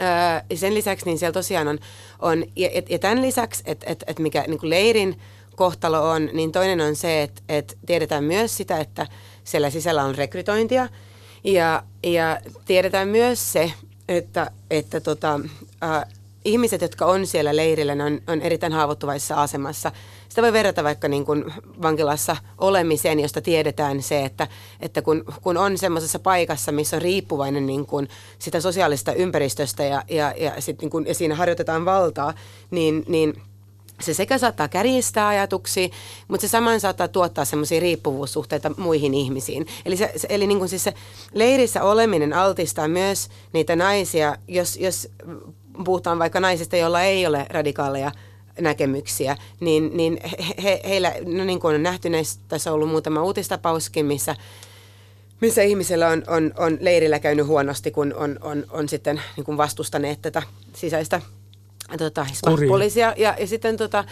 [0.00, 1.78] Öö, sen lisäksi niin siellä tosiaan on,
[2.18, 5.20] on ja, ja tämän lisäksi, että et, et mikä niin leirin
[5.56, 9.06] kohtalo on, niin toinen on se, että et tiedetään myös sitä, että
[9.44, 10.88] siellä sisällä on rekrytointia–
[11.44, 13.72] ja, ja tiedetään myös se,
[14.08, 15.40] että, että tota,
[15.84, 16.04] äh,
[16.44, 19.92] ihmiset, jotka on siellä leirillä, ne on, on erittäin haavoittuvaisessa asemassa.
[20.28, 21.44] Sitä voi verrata vaikka niin kuin
[21.82, 24.48] vankilassa olemiseen, josta tiedetään se, että,
[24.80, 30.02] että kun, kun on semmoisessa paikassa, missä on riippuvainen niin kuin sitä sosiaalista ympäristöstä ja,
[30.10, 32.34] ja, ja, sit niin kuin, ja siinä harjoitetaan valtaa,
[32.70, 33.34] niin, niin–
[34.00, 35.88] se sekä saattaa kärjistää ajatuksia,
[36.28, 39.66] mutta se saman saattaa tuottaa semmoisia riippuvuussuhteita muihin ihmisiin.
[39.86, 40.94] Eli, se, se, eli niin kuin siis se
[41.34, 45.08] leirissä oleminen altistaa myös niitä naisia, jos, jos
[45.84, 48.12] puhutaan vaikka naisista, joilla ei ole radikaaleja
[48.60, 50.20] näkemyksiä, niin, niin
[50.64, 54.36] he, heillä, no niin kuin on nähty, näissä, tässä on ollut muutama uutistapauskin, missä
[55.40, 59.56] missä ihmisellä on, on, on leirillä käynyt huonosti, kun on, on, on sitten niin kuin
[59.56, 60.42] vastustaneet tätä
[60.74, 61.20] sisäistä
[61.98, 62.26] tota,
[62.68, 63.14] poliisia.
[63.16, 64.04] Ja, ja sitten tota,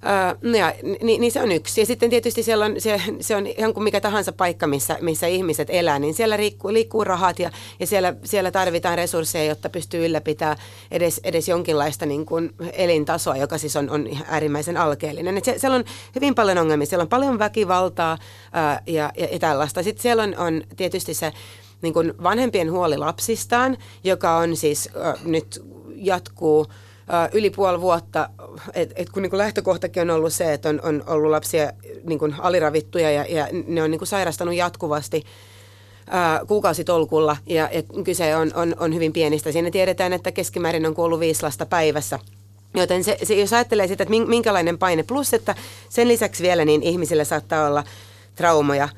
[0.00, 1.80] Uh, ja, niin, niin se on yksi.
[1.80, 5.26] Ja sitten tietysti siellä on, se, se on ihan kuin mikä tahansa paikka, missä, missä
[5.26, 10.06] ihmiset elää, niin siellä liikkuu, liikkuu rahat ja, ja siellä, siellä tarvitaan resursseja, jotta pystyy
[10.06, 10.56] ylläpitämään
[10.90, 15.36] edes, edes jonkinlaista niin kuin elintasoa, joka siis on, on äärimmäisen alkeellinen.
[15.36, 15.84] Et se, siellä on
[16.14, 19.82] hyvin paljon ongelmia, siellä on paljon väkivaltaa uh, ja, ja, ja tällaista.
[19.82, 21.32] Sitten siellä on, on tietysti se
[21.82, 26.66] niin kuin vanhempien huoli lapsistaan, joka on siis uh, nyt jatkuu–
[27.32, 28.28] yli puoli vuotta,
[28.74, 31.72] että et kun niin kuin lähtökohtakin on ollut se, että on, on ollut lapsia
[32.04, 35.24] niin kuin aliravittuja ja, ja ne on niin kuin sairastanut jatkuvasti
[36.10, 39.52] ää, kuukausitolkulla ja, ja kyse on, on, on hyvin pienistä.
[39.52, 42.18] Siinä tiedetään, että keskimäärin on kuollut viisi lasta päivässä.
[42.74, 45.54] Joten se, se, jos ajattelee sitä, että minkälainen paine, plus että
[45.88, 47.84] sen lisäksi vielä niin ihmisillä saattaa olla
[48.34, 48.88] traumoja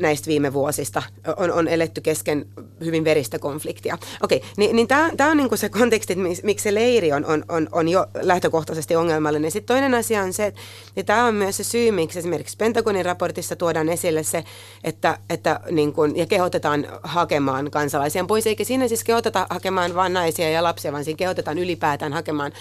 [0.00, 1.02] näistä viime vuosista.
[1.36, 2.46] On, on eletty kesken
[2.84, 3.98] hyvin veristä konfliktia.
[4.22, 7.88] Okei, niin, niin tämä on niinku se konteksti, miksi se leiri on, on, on, on
[7.88, 9.50] jo lähtökohtaisesti ongelmallinen.
[9.50, 10.62] Sitten toinen asia on se, että
[11.06, 14.44] tämä on myös se syy, miksi esimerkiksi Pentagonin raportissa tuodaan esille se,
[14.84, 18.46] että, että niin kun, ja kehotetaan hakemaan kansalaisia pois.
[18.46, 22.52] Eikä siinä siis kehoteta hakemaan vain naisia ja lapsia, vaan siinä kehotetaan ylipäätään hakemaan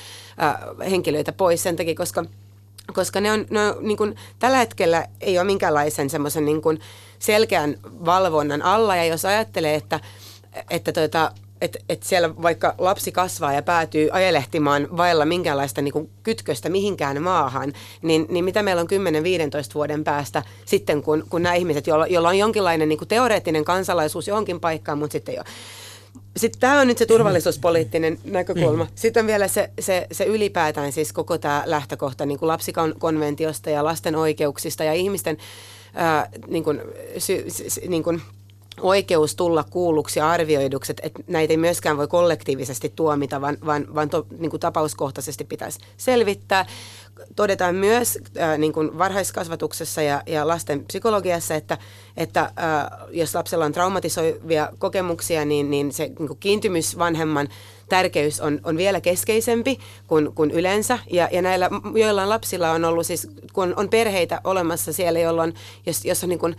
[0.44, 2.26] äh, henkilöitä pois sen takia, koska–
[2.94, 6.80] koska ne on, ne on niin kuin, tällä hetkellä ei ole minkäänlaisen semmoisen niin kuin
[7.20, 8.96] selkeän valvonnan alla.
[8.96, 10.00] Ja jos ajattelee, että,
[10.70, 16.10] että tuota, että et siellä vaikka lapsi kasvaa ja päätyy ajelehtimaan vailla minkäänlaista niin kuin
[16.24, 18.92] kytköstä mihinkään maahan, niin, niin mitä meillä on 10-15
[19.76, 24.28] vuoden päästä sitten, kun, kun nämä ihmiset, joilla, joilla on jonkinlainen niin kuin teoreettinen kansalaisuus
[24.28, 25.46] johonkin paikkaan, mutta sitten ole
[26.38, 28.84] sitten tämä on nyt se turvallisuuspoliittinen näkökulma.
[28.84, 28.90] Mm.
[28.96, 33.84] Sitten on vielä se, se, se ylipäätään siis koko tämä lähtökohta niin kuin lapsikonventiosta ja
[33.84, 35.38] lasten oikeuksista ja ihmisten
[35.94, 36.82] ää, niin kuin,
[37.18, 38.22] sy, sy, niin kuin,
[38.82, 44.10] oikeus tulla kuulluksi ja arvioiduksi, että näitä ei myöskään voi kollektiivisesti tuomita, vaan, vaan, vaan
[44.10, 46.66] to, niin kuin tapauskohtaisesti pitäisi selvittää
[47.36, 51.78] todetaan myös äh, niin kuin varhaiskasvatuksessa ja, ja lasten psykologiassa, että,
[52.18, 52.52] että äh,
[53.12, 57.50] jos lapsella on traumatisoivia kokemuksia, niin, niin se niin kuin kiintymys vanhemman
[57.90, 61.00] tärkeys on, on vielä keskeisempi kuin, kuin yleensä.
[61.12, 66.06] Ja, ja näillä joillain lapsilla on ollut siis, kun on perheitä olemassa siellä, jolloin, jos,
[66.06, 66.56] jos on niin kuin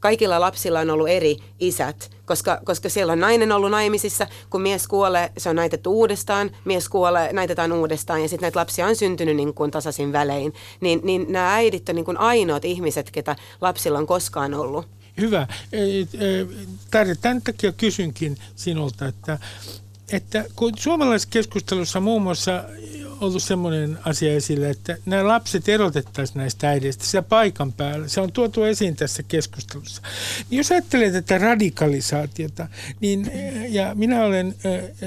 [0.00, 4.88] kaikilla lapsilla on ollut eri isät, koska, koska siellä on nainen ollut naimisissa, kun mies
[4.88, 9.36] kuolee, se on naitettu uudestaan, mies kuolee, naitetaan uudestaan ja sitten näitä lapsia on syntynyt
[9.36, 10.54] niin kuin tasaisin välein.
[10.80, 14.86] Niin, niin nämä äidit on niin kuin ainoat ihmiset, ketä lapsilla on koskaan ollut.
[15.20, 15.46] Hyvä.
[17.20, 19.38] Tämän takia kysynkin sinulta, että,
[20.12, 22.64] että kun suomalaisessa keskustelussa muun muassa
[23.20, 28.08] ollut semmoinen asia esille, että nämä lapset erotettaisiin näistä äideistä siellä paikan päällä.
[28.08, 30.02] Se on tuotu esiin tässä keskustelussa.
[30.50, 32.68] Niin jos ajattelee tätä radikalisaatiota,
[33.00, 33.30] niin,
[33.68, 34.54] ja minä olen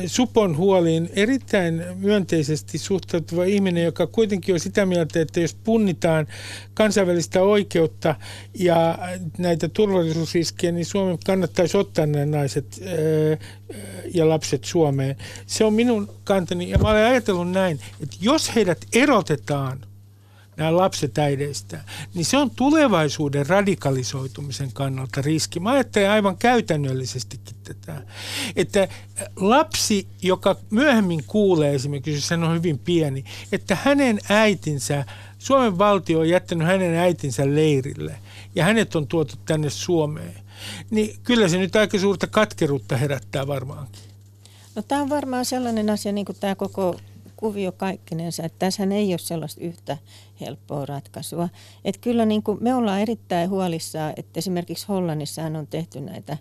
[0.06, 6.28] Supon huoliin erittäin myönteisesti suhtautuva ihminen, joka kuitenkin on sitä mieltä, että jos punnitaan
[6.74, 8.15] kansainvälistä oikeutta
[8.54, 9.00] ja
[9.38, 12.84] näitä turvallisuusriskejä, niin Suomen kannattaisi ottaa nämä naiset
[14.13, 15.15] ja lapset Suomeen.
[15.45, 19.81] Se on minun kantani ja mä olen ajatellut näin, että jos heidät erotetaan
[20.57, 21.83] nämä lapset äideistä,
[22.13, 25.59] niin se on tulevaisuuden radikalisoitumisen kannalta riski.
[25.59, 28.01] Mä ajattelen aivan käytännöllisestikin tätä,
[28.55, 28.87] että
[29.35, 35.05] lapsi, joka myöhemmin kuulee esimerkiksi, jos hän on hyvin pieni, että hänen äitinsä,
[35.39, 38.15] Suomen valtio on jättänyt hänen äitinsä leirille
[38.55, 40.35] ja hänet on tuotu tänne Suomeen,
[40.89, 44.01] niin kyllä se nyt aika suurta katkeruutta herättää varmaankin.
[44.75, 46.95] No tämä on varmaan sellainen asia, niin kuin tämä koko
[47.41, 49.97] kuvio kaikkinensa, että tässä ei ole sellaista yhtä
[50.41, 51.49] helppoa ratkaisua.
[51.86, 56.38] Että kyllä niin kuin me ollaan erittäin huolissaan, että esimerkiksi Hollannissa on tehty näitä,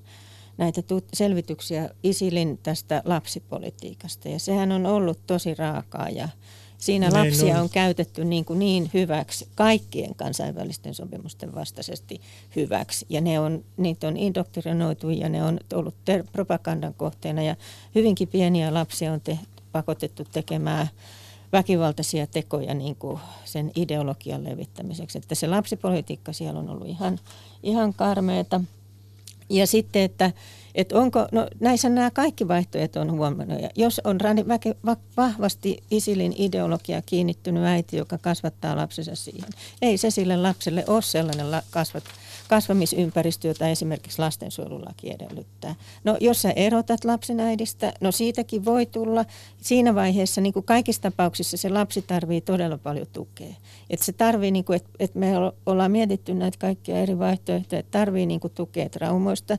[0.58, 0.82] näitä
[1.14, 6.28] selvityksiä Isilin tästä lapsipolitiikasta ja sehän on ollut tosi raakaa ja
[6.78, 7.60] Siinä lapsia on.
[7.62, 12.20] on käytetty niin, kuin niin hyväksi, kaikkien kansainvälisten sopimusten vastaisesti
[12.56, 13.06] hyväksi.
[13.08, 17.42] Ja ne on, niitä on indoktrinoitu ja ne on ollut ter- propagandan kohteena.
[17.42, 17.56] Ja
[17.94, 19.38] hyvinkin pieniä lapsia on te-
[19.72, 20.88] pakotettu tekemään
[21.52, 25.18] väkivaltaisia tekoja niin kuin sen ideologian levittämiseksi.
[25.18, 27.18] Että se lapsipolitiikka siellä on ollut ihan,
[27.62, 28.61] ihan karmeeta.
[29.50, 30.33] Ja sitten, että
[30.74, 33.62] että onko, no näissä nämä kaikki vaihtoehdot on huomannut.
[33.62, 39.50] Ja jos on väke, va, vahvasti Isilin ideologia kiinnittynyt äiti, joka kasvattaa lapsensa siihen,
[39.83, 42.04] ei se sille lapselle ole sellainen la, kasvat,
[42.50, 45.74] kasvamisympäristö, jota esimerkiksi lastensuojelulaki edellyttää.
[46.04, 49.24] No jos sä erotat lapsen äidistä, no siitäkin voi tulla.
[49.60, 53.54] Siinä vaiheessa niin kuin kaikissa tapauksissa se lapsi tarvii todella paljon tukea.
[53.90, 55.32] Että se tarvii, niin kuin, että, että me
[55.66, 59.58] ollaan mietitty näitä kaikkia eri vaihtoehtoja, että tarvii niin kuin tukea traumoista,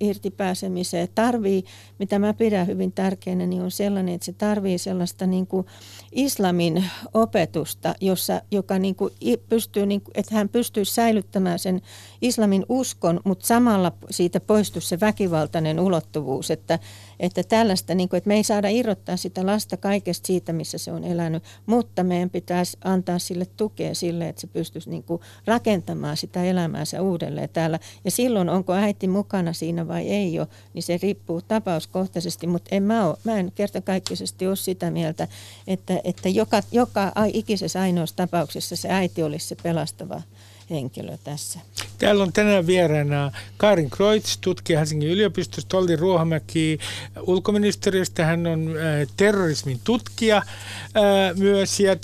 [0.00, 1.08] irti pääsemiseen.
[1.14, 1.64] Tarvii,
[1.98, 5.66] mitä mä pidän hyvin tärkeänä, niin on sellainen, että se tarvii sellaista niin kuin
[6.12, 6.84] islamin
[7.14, 9.12] opetusta, jossa, joka niin kuin
[9.48, 11.80] pystyy, niin kuin, että hän pystyy säilyttämään sen
[12.22, 16.78] islamin uskon, mutta samalla siitä poistuu se väkivaltainen ulottuvuus, että,
[17.20, 20.92] että tällaista, niin kuin, että me ei saada irrottaa sitä lasta kaikesta siitä, missä se
[20.92, 26.16] on elänyt, mutta meidän pitäisi antaa sille tukea sille, että se pystyisi niin kuin rakentamaan
[26.16, 27.78] sitä elämäänsä uudelleen täällä.
[28.04, 32.82] Ja silloin onko äiti mukana siinä vai ei ole, niin se riippuu tapauskohtaisesti, mutta en
[32.82, 35.28] mä, ole, mä en kertakaikkisesti ole sitä mieltä,
[35.66, 40.22] että, että joka, joka ikisessä ainoassa tapauksessa se äiti olisi se pelastava
[40.70, 41.60] henkilö tässä.
[41.98, 46.78] Täällä on tänään vieraana Karin Kreutz, tutkija Helsingin yliopistosta, Olli Ruohamäki
[47.22, 48.24] ulkoministeriöstä.
[48.24, 50.44] Hän on äh, terrorismin tutkija äh,
[51.36, 51.80] myös.
[51.80, 51.98] Ja, äh,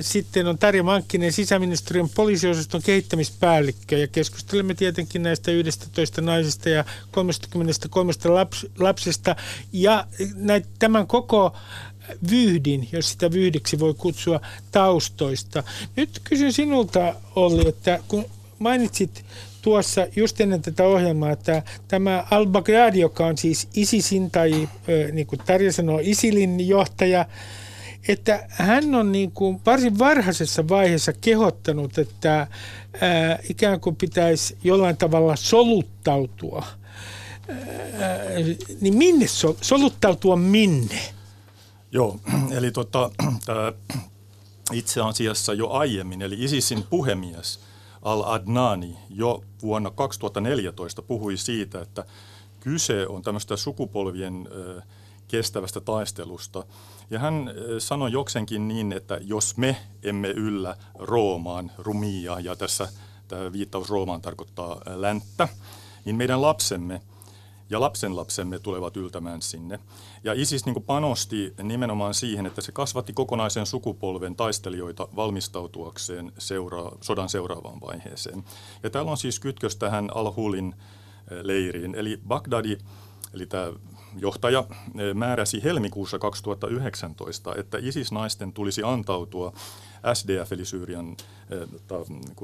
[0.00, 3.98] sitten on Tarja Mankkinen, sisäministeriön poliisiosaston kehittämispäällikkö.
[3.98, 9.36] Ja keskustelemme tietenkin näistä 11 naisista ja 33 laps, lapsesta.
[9.72, 11.52] Ja näitä, tämän koko
[12.30, 14.40] vyhdin, jos sitä vyhdiksi voi kutsua,
[14.72, 15.62] taustoista.
[15.96, 18.24] Nyt kysyn sinulta, Olli, että kun
[18.58, 19.24] mainitsit
[19.62, 24.68] tuossa just ennen tätä ohjelmaa, että tämä al-Baghdadi, joka on siis ISISin tai
[25.12, 27.26] niin kuin Tarja sanoo, ISILin johtaja,
[28.08, 32.46] että hän on niin kuin varsin varhaisessa vaiheessa kehottanut, että
[33.00, 36.66] ää, ikään kuin pitäisi jollain tavalla soluttautua.
[37.48, 38.18] Ää,
[38.80, 41.15] niin minne sol, soluttautua minne?
[41.96, 42.20] Joo,
[42.58, 43.10] eli tota,
[43.46, 43.72] tämä
[44.72, 47.60] itse asiassa jo aiemmin, eli ISISin puhemies
[48.02, 52.04] Al-Adnani jo vuonna 2014 puhui siitä, että
[52.60, 54.48] kyse on tämmöistä sukupolvien
[55.28, 56.64] kestävästä taistelusta.
[57.10, 62.88] Ja hän sanoi joksenkin niin, että jos me emme yllä Roomaan, rumia, ja tässä
[63.28, 65.48] tämä viittaus Roomaan tarkoittaa länttä,
[66.04, 67.02] niin meidän lapsemme–
[67.70, 69.78] ja lapsenlapsemme tulevat yltämään sinne.
[70.24, 77.28] Ja ISIS niin panosti nimenomaan siihen, että se kasvatti kokonaisen sukupolven taistelijoita valmistautuakseen seura- sodan
[77.28, 78.44] seuraavaan vaiheeseen.
[78.82, 80.74] Ja täällä on siis kytkös tähän Al-Hulin
[81.30, 81.94] eh, leiriin.
[81.94, 82.78] Eli Bagdadi,
[83.34, 83.72] eli tämä
[84.18, 89.52] johtaja, eh, määräsi helmikuussa 2019, että ISIS-naisten tulisi antautua
[90.14, 91.16] SDF eli Syyrian
[91.50, 91.68] eh,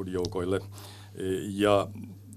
[0.06, 0.60] joukoille.
[1.48, 1.88] Ja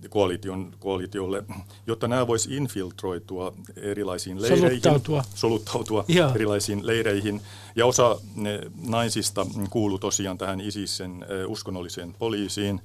[0.09, 1.43] koalition, koalitiolle,
[1.87, 7.41] jotta nämä voisi infiltroitua erilaisiin leireihin, soluttautua, soluttautua erilaisiin leireihin.
[7.75, 8.19] Ja osa
[8.87, 12.81] naisista kuuluu tosiaan tähän ISISen uskonnolliseen poliisiin.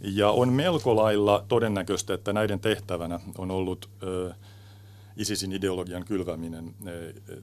[0.00, 4.34] Ja on melko lailla todennäköistä, että näiden tehtävänä on ollut ö,
[5.18, 6.90] ISISin ideologian kylväminen e,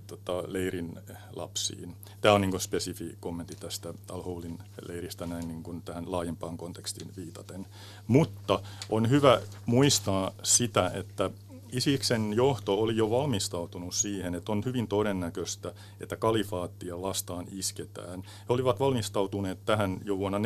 [0.08, 1.00] tota, leirin
[1.36, 1.96] lapsiin.
[2.22, 4.42] Tämä on niin spesifi kommentti tästä al
[4.88, 7.66] leiristä näin niin kuin tähän laajempaan kontekstiin viitaten.
[8.08, 8.60] Mutta
[8.90, 11.32] on hyvä muistaa sitä, että
[11.72, 18.24] Isiksen johto oli jo valmistautunut siihen, että on hyvin todennäköistä, että kalifaattia vastaan isketään.
[18.24, 20.42] He olivat valmistautuneet tähän jo vuonna 14-15.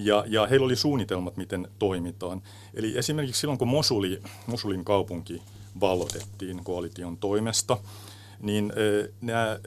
[0.00, 2.42] Ja, ja heillä oli suunnitelmat, miten toimitaan.
[2.74, 5.42] Eli esimerkiksi silloin, kun Mosuli, Mosulin kaupunki
[5.80, 7.78] vallotettiin koalition toimesta,
[8.40, 8.72] niin
[9.20, 9.58] nämä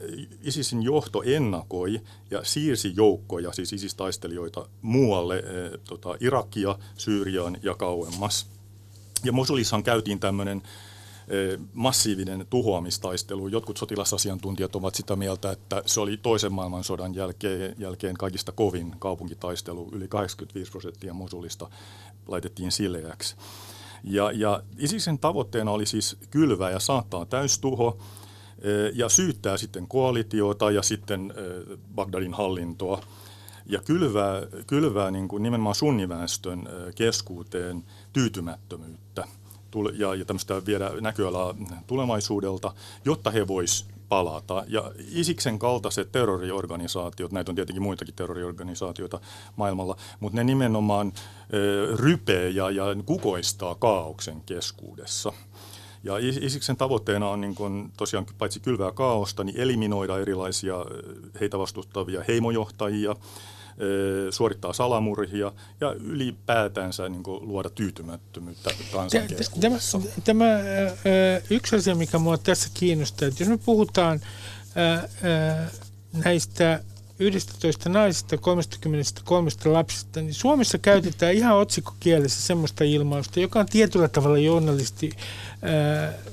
[0.42, 5.42] ISISin johto ennakoi ja siirsi joukkoja, siis ISIS-taistelijoita, muualle
[5.88, 8.46] tota, Irakia, Syyriaan ja kauemmas.
[9.24, 10.62] Ja Mosulissahan käytiin tämmöinen
[11.72, 13.48] massiivinen tuhoamistaistelu.
[13.48, 19.88] Jotkut sotilasasiantuntijat ovat sitä mieltä, että se oli toisen maailmansodan jälkeen, jälkeen kaikista kovin kaupunkitaistelu.
[19.92, 21.70] Yli 85 prosenttia Mosulista
[22.28, 23.36] laitettiin sileäksi.
[24.04, 27.98] Ja, ja ISISin tavoitteena oli siis kylvää ja saattaa täystuho
[28.94, 31.34] ja syyttää sitten koalitiota ja sitten
[31.94, 33.02] Bagdadin hallintoa
[33.66, 39.24] ja kylvää, kylvää niin kuin nimenomaan sunniväestön keskuuteen tyytymättömyyttä–
[39.94, 41.54] ja, ja tämmöistä viedä näköalaa
[41.86, 44.64] tulevaisuudelta, jotta he vois palata.
[44.68, 49.20] Ja Isiksen kaltaiset terroriorganisaatiot, näitä on tietenkin muitakin terroriorganisaatioita
[49.56, 51.12] maailmalla, mutta ne nimenomaan
[51.54, 55.32] ö, rypee ja, ja kukoistaa kaauksen keskuudessa.
[56.04, 60.76] Ja Isiksen tavoitteena on niin kun tosiaan paitsi kylvää kaaosta, niin eliminoida erilaisia
[61.40, 63.16] heitä vastustavia heimojohtajia,
[64.30, 69.20] suorittaa salamurhia ja ylipäätänsä niin kuin, luoda tyytymättömyyttä kansan
[69.60, 69.78] Tämä,
[70.24, 70.60] tämä
[71.50, 74.20] yksi asia, mikä minua tässä kiinnostaa, että jos me puhutaan
[76.24, 76.80] näistä
[77.18, 84.38] 11 naisista 33 lapsista, niin Suomessa käytetään ihan otsikkokielessä semmoista ilmausta, joka on tietyllä tavalla
[84.38, 85.10] journalisti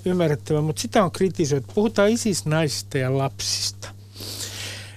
[0.06, 1.68] ymmärrettävä, mutta sitä on kritisoitu.
[1.76, 3.88] Puhutaan isis naisista ja lapsista.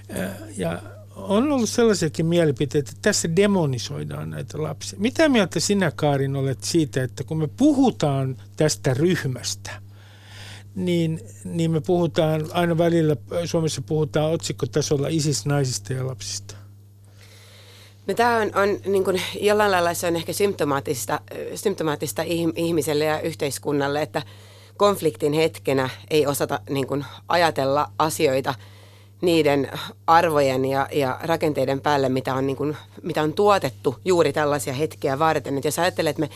[0.09, 0.81] Ää, ja
[1.15, 4.99] on ollut sellaisiakin mielipiteitä, että tässä demonisoidaan näitä lapsia.
[4.99, 9.71] Mitä mieltä sinä, Kaarin, olet siitä, että kun me puhutaan tästä ryhmästä,
[10.75, 16.55] niin, niin me puhutaan, aina välillä Suomessa puhutaan otsikkotasolla isis-naisista ja lapsista.
[18.07, 21.19] No tämä on, on niin kuin, jollain lailla se on ehkä symptomaattista,
[21.55, 22.23] symptomaattista
[22.55, 24.21] ihmiselle ja yhteiskunnalle, että
[24.77, 28.55] konfliktin hetkenä ei osata niin kuin, ajatella asioita
[29.23, 29.71] niiden
[30.07, 35.19] arvojen ja, ja rakenteiden päälle, mitä on, niin kuin, mitä on tuotettu juuri tällaisia hetkiä
[35.19, 35.57] varten.
[35.57, 36.29] Et jos ajattelet, että me,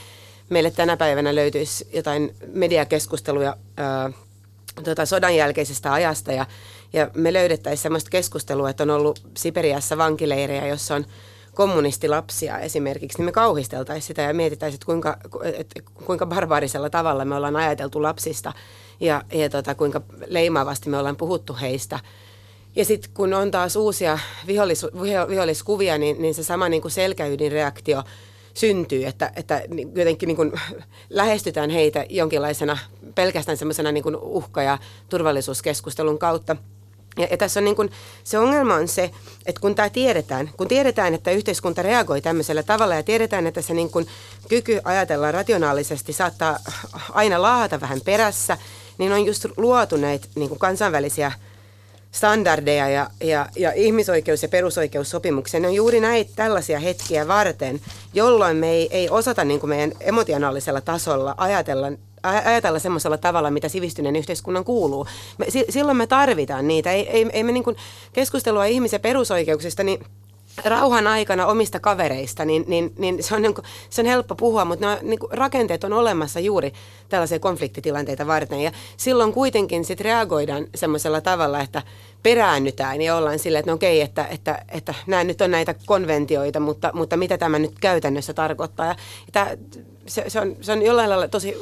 [0.49, 4.11] meille tänä päivänä löytyisi jotain mediakeskusteluja ää,
[4.83, 6.45] tota, sodan jälkeisestä ajasta ja,
[6.93, 11.05] ja me löydettäisiin sellaista keskustelua, että on ollut Siperiassa vankileirejä, jossa on
[11.53, 17.35] kommunistilapsia esimerkiksi, niin me kauhisteltaisiin sitä ja mietittäisiin, että kuinka, että kuinka barbaarisella tavalla me
[17.35, 18.53] ollaan ajateltu lapsista
[18.99, 21.99] ja, ja tota, kuinka leimaavasti me ollaan puhuttu heistä.
[22.77, 24.85] Ja sitten kun on taas uusia vihollis,
[25.29, 28.03] viholliskuvia, niin, niin se sama niin kuin selkäydinreaktio
[28.53, 29.61] syntyy, että, että
[29.95, 30.51] jotenkin niin kuin
[31.09, 32.77] lähestytään heitä jonkinlaisena
[33.15, 34.77] pelkästään semmoisena niin uhka- ja
[35.09, 36.55] turvallisuuskeskustelun kautta–
[37.17, 37.91] ja, ja tässä on niin kuin,
[38.23, 39.11] se ongelma on se,
[39.45, 43.73] että kun tämä tiedetään, kun tiedetään, että yhteiskunta reagoi tämmöisellä tavalla ja tiedetään, että se
[43.73, 44.07] niin kuin
[44.49, 46.57] kyky ajatella rationaalisesti saattaa
[47.11, 48.57] aina laahata vähän perässä,
[48.97, 51.31] niin on just luotu näitä niin kuin kansainvälisiä
[52.17, 55.59] standardeja ja, ja, ja ihmisoikeus- ja perusoikeussopimuksia.
[55.59, 57.79] Ne on juuri näitä tällaisia hetkiä varten,
[58.13, 61.91] jolloin me ei, ei osata niin kuin meidän emotionaalisella tasolla ajatella
[62.23, 65.07] ajatella semmoisella tavalla, mitä sivistyneen yhteiskunnan kuuluu.
[65.37, 66.91] Me, silloin me tarvitaan niitä.
[66.91, 67.75] Ei, ei, ei me niin kuin
[68.13, 70.05] keskustelua ihmisen perusoikeuksista, niin
[70.65, 74.65] rauhan aikana omista kavereista, niin, niin, niin se, on, niin kuin, se on helppo puhua,
[74.65, 76.73] mutta nämä niin kuin, rakenteet on olemassa juuri
[77.09, 78.61] tällaisia konfliktitilanteita varten.
[78.61, 81.81] Ja silloin kuitenkin sit reagoidaan semmoisella tavalla, että
[82.23, 86.59] peräännytään ja ollaan silleen, että no okei, että, että, että nämä nyt on näitä konventioita,
[86.59, 88.85] mutta, mutta mitä tämä nyt käytännössä tarkoittaa.
[88.85, 88.95] Ja,
[89.31, 89.49] tämä,
[90.05, 91.57] se, se, on, se on jollain lailla tosi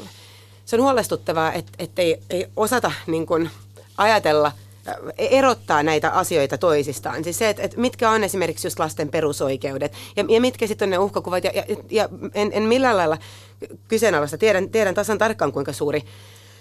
[0.66, 3.50] se on huolestuttavaa, että, että ei, ei osata niin kuin
[3.98, 4.52] ajatella,
[5.18, 7.24] erottaa näitä asioita toisistaan.
[7.24, 10.90] Siis se, että, että mitkä on esimerkiksi just lasten perusoikeudet ja, ja mitkä sitten on
[10.90, 11.44] ne uhkakuvat.
[11.44, 13.18] Ja, ja, ja en, en millään lailla
[13.88, 14.38] kyseenalaista.
[14.38, 16.02] Tiedän, tiedän tasan tarkkaan, kuinka suuri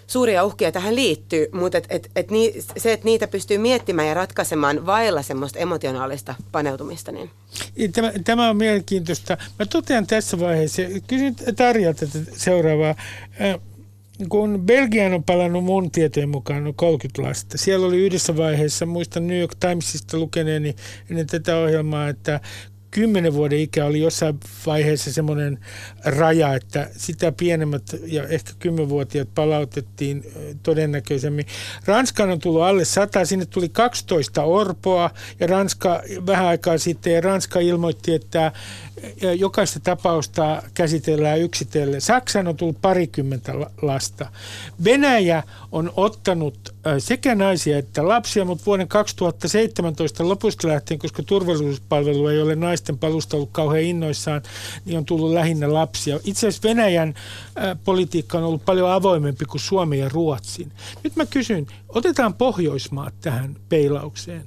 [0.07, 4.13] suuria uhkia tähän liittyy, mutta et, et, et ni, se, että niitä pystyy miettimään ja
[4.13, 7.11] ratkaisemaan vailla semmoista emotionaalista paneutumista.
[7.11, 7.29] Niin.
[7.93, 9.37] Tämä, tämä on mielenkiintoista.
[9.59, 12.95] Mä totean tässä vaiheessa, kysyn Tarjalta seuraavaa
[14.29, 17.57] kun Belgian on palannut mun tietojen mukaan noin 30 lasta.
[17.57, 20.75] Siellä oli yhdessä vaiheessa, muistan New York Timesista lukeneeni
[21.09, 22.39] ennen tätä ohjelmaa, että
[22.95, 25.59] kymmenen vuoden ikä oli jossain vaiheessa semmoinen
[26.05, 30.23] raja, että sitä pienemmät ja ehkä kymmenvuotiaat palautettiin
[30.63, 31.45] todennäköisemmin.
[31.85, 37.21] Ranskaan on tullut alle 100, sinne tuli 12 orpoa ja Ranska vähän aikaa sitten ja
[37.21, 38.51] Ranska ilmoitti, että
[39.37, 42.01] jokaista tapausta käsitellään yksitellen.
[42.01, 44.31] Saksan on tullut parikymmentä lasta.
[44.83, 52.41] Venäjä on ottanut sekä naisia että lapsia, mutta vuoden 2017 lopusta lähtien, koska turvallisuuspalvelu ei
[52.41, 52.55] ole
[52.85, 54.41] naisten palusta ollut kauhean innoissaan,
[54.85, 56.19] niin on tullut lähinnä lapsia.
[56.23, 57.13] Itse asiassa Venäjän
[57.83, 60.71] politiikka on ollut paljon avoimempi kuin Suomen ja Ruotsin.
[61.03, 64.45] Nyt mä kysyn, otetaan Pohjoismaat tähän peilaukseen,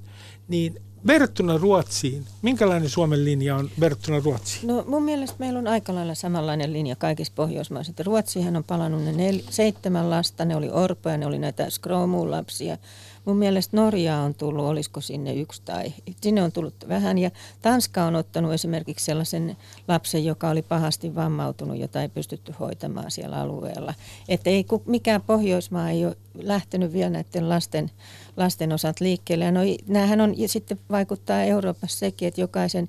[0.49, 4.67] niin verrattuna Ruotsiin, minkälainen Suomen linja on verrattuna Ruotsiin?
[4.67, 7.93] No mun mielestä meillä on aika lailla samanlainen linja kaikissa Pohjoismaissa.
[8.05, 12.79] Ruotsihan on palannut ne nel, seitsemän lasta, ne oli orpoja, ne oli näitä skromuun lapsia.
[13.25, 17.19] Mun mielestä Norja on tullut, olisiko sinne yksi tai sinne on tullut vähän.
[17.19, 17.31] Ja
[17.63, 19.57] Tanska on ottanut esimerkiksi sellaisen
[19.89, 23.95] lapsen, joka oli pahasti vammautunut, jota ei pystytty hoitamaan siellä alueella.
[24.29, 27.91] Että ei, mikään Pohjoismaa ei ole lähtenyt vielä näiden lasten,
[28.37, 29.45] lasten osat liikkeelle.
[29.45, 32.89] Ja no, näähän on, ja sitten vaikuttaa Euroopassa sekin, että jokaisen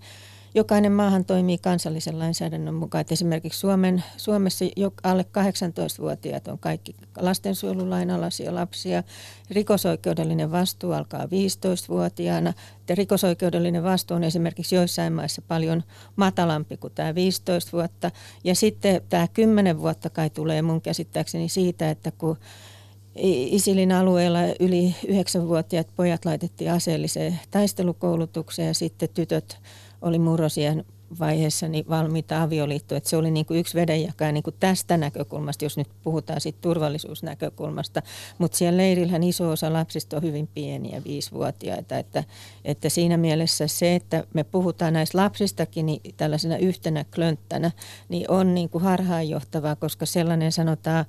[0.55, 3.01] jokainen maahan toimii kansallisen lainsäädännön mukaan.
[3.01, 9.03] Että esimerkiksi Suomen, Suomessa jo alle 18-vuotiaat on kaikki lastensuojelulain alaisia lapsia.
[9.49, 12.53] Rikosoikeudellinen vastuu alkaa 15-vuotiaana.
[12.89, 15.83] Ja rikosoikeudellinen vastuu on esimerkiksi joissain maissa paljon
[16.15, 18.11] matalampi kuin tämä 15 vuotta.
[18.43, 22.37] Ja sitten tämä 10 vuotta kai tulee mun käsittääkseni siitä, että kun
[23.21, 29.57] Isilin alueella yli 9-vuotiaat pojat laitettiin aseelliseen taistelukoulutukseen ja sitten tytöt
[30.01, 30.85] oli murrosien
[31.19, 32.97] vaiheessa niin valmiita avioliittoja.
[32.97, 36.59] Että se oli niin kuin yksi vedenjakaja niin kuin tästä näkökulmasta, jos nyt puhutaan siitä
[36.61, 38.01] turvallisuusnäkökulmasta.
[38.37, 41.97] Mutta siellä leirillähän iso osa lapsista on hyvin pieniä, viisivuotiaita.
[41.97, 42.23] Että,
[42.65, 47.71] että siinä mielessä se, että me puhutaan näistä lapsistakin niin tällaisena yhtenä klönttänä,
[48.09, 51.05] niin on niin kuin harhaanjohtavaa, koska sellainen sanotaan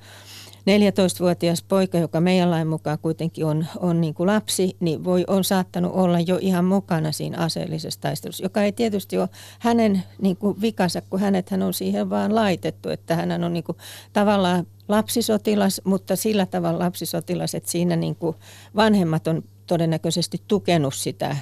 [0.60, 5.44] 14-vuotias poika, joka meidän lain mukaan kuitenkin on, on niin kuin lapsi, niin voi, on
[5.44, 10.60] saattanut olla jo ihan mukana siinä aseellisessa taistelussa, joka ei tietysti ole hänen niin kuin
[10.60, 13.78] vikansa, kun hänet hän on siihen vaan laitettu, että hän on niin kuin
[14.12, 18.36] tavallaan lapsisotilas, mutta sillä tavalla lapsisotilas, että siinä niin kuin
[18.76, 21.36] vanhemmat on todennäköisesti tukenut sitä,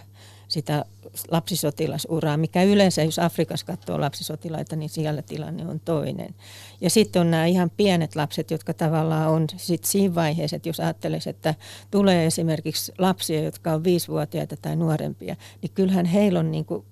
[0.59, 0.85] sitä
[1.31, 6.35] lapsisotilasuraa, mikä yleensä, jos Afrikassa katsoo lapsisotilaita, niin siellä tilanne on toinen.
[6.81, 10.81] Ja sitten on nämä ihan pienet lapset, jotka tavallaan on sit siinä vaiheessa, että jos
[10.81, 11.55] ajattelisi, että
[11.91, 16.85] tulee esimerkiksi lapsia, jotka on viisivuotiaita tai nuorempia, niin kyllähän heillä on niin kuin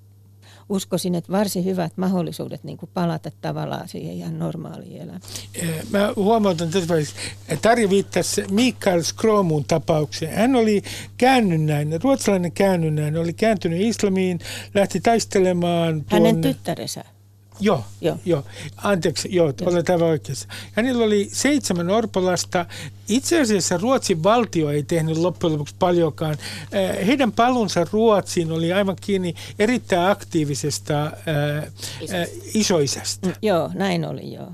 [0.68, 5.20] uskoisin, että varsin hyvät mahdollisuudet niin kuin palata tavallaan siihen ihan normaaliin elämään.
[5.90, 7.16] Mä huomautan tässä vaiheessa,
[7.48, 10.36] että Tarja viittasi Mikael Skromun tapaukseen.
[10.36, 10.82] Hän oli
[11.16, 14.38] käännynnäinen, ruotsalainen käännynnäinen, oli kääntynyt islamiin,
[14.74, 16.04] lähti taistelemaan.
[16.04, 16.22] Tuon...
[16.22, 17.04] Hänen tyttärensä.
[17.61, 18.18] Joo, joo.
[18.24, 18.44] joo.
[18.76, 19.70] Anteeksi, joo, joo.
[19.70, 20.48] olet aivan oikeassa.
[20.72, 22.66] Hänellä oli seitsemän orpolasta.
[23.09, 26.36] Itse asiassa Ruotsin valtio ei tehnyt loppujen lopuksi paljonkaan.
[26.72, 31.12] Eh, heidän palunsa Ruotsiin oli aivan kiinni erittäin aktiivisesta äh,
[32.54, 33.26] isoisästä.
[33.26, 34.52] Mm, joo, näin oli joo.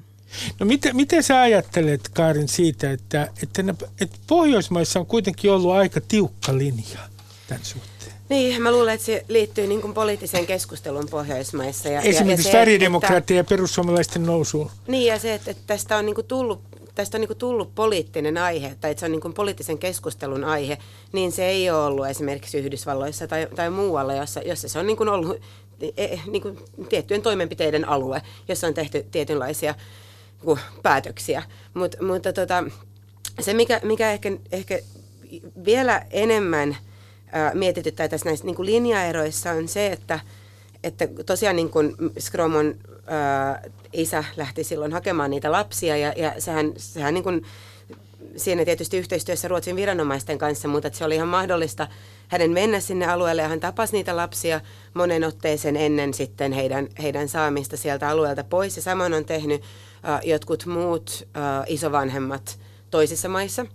[0.60, 5.72] No miten, miten sä ajattelet, Kaarin, siitä, että, että, ne, että Pohjoismaissa on kuitenkin ollut
[5.72, 6.98] aika tiukka linja
[7.46, 7.91] tämän suhteen?
[8.28, 11.88] Niin, mä luulen, että se liittyy niin kuin poliittiseen keskusteluun Pohjoismaissa.
[11.88, 14.70] Ja, Esimerkiksi ja, väridemokraattia ja perussuomalaisten nousuun.
[14.86, 16.60] Niin, ja se, että, että tästä on niin kuin tullut
[16.94, 20.78] tästä on niin tullut poliittinen aihe, tai että se on niin poliittisen keskustelun aihe,
[21.12, 25.08] niin se ei ole ollut esimerkiksi Yhdysvalloissa tai, tai muualla, jossa, jossa se on niin
[25.08, 25.40] ollut
[25.80, 26.58] e, e, niin kuin
[26.88, 29.74] tiettyjen toimenpiteiden alue, jossa on tehty tietynlaisia
[30.46, 31.42] niin päätöksiä.
[31.74, 32.64] Mut, mutta tota,
[33.40, 34.78] se, mikä, mikä ehkä, ehkä
[35.64, 36.76] vielä enemmän–
[37.54, 40.20] mietityttää tässä näissä niin kuin linjaeroissa on se, että,
[40.84, 42.74] että tosiaan niin kuin Skromon
[43.06, 43.62] ää,
[43.92, 47.44] isä lähti silloin hakemaan niitä lapsia ja, ja sehän, sehän niin kuin,
[48.36, 51.88] siinä tietysti yhteistyössä Ruotsin viranomaisten kanssa, mutta se oli ihan mahdollista
[52.28, 54.60] hänen mennä sinne alueelle ja hän tapasi niitä lapsia
[54.94, 58.76] monen otteeseen ennen sitten heidän, heidän saamista sieltä alueelta pois.
[58.76, 59.62] Ja samoin on tehnyt
[60.08, 62.58] äh, jotkut muut äh, isovanhemmat
[62.90, 63.66] toisissa maissa.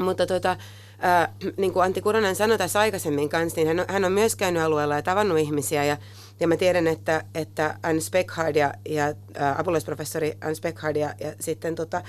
[0.00, 0.56] Mutta tota,
[0.98, 4.36] ää, niin kuin Antti Kuronen sanoi tässä aikaisemmin kanssa, niin hän on, hän on myös
[4.36, 5.96] käynyt alueella ja tavannut ihmisiä ja,
[6.40, 11.32] ja mä tiedän, että, että Anne Speckhard ja, ja ää, apulaisprofessori Anne Speckhard ja, ja
[11.40, 12.02] sitten tota,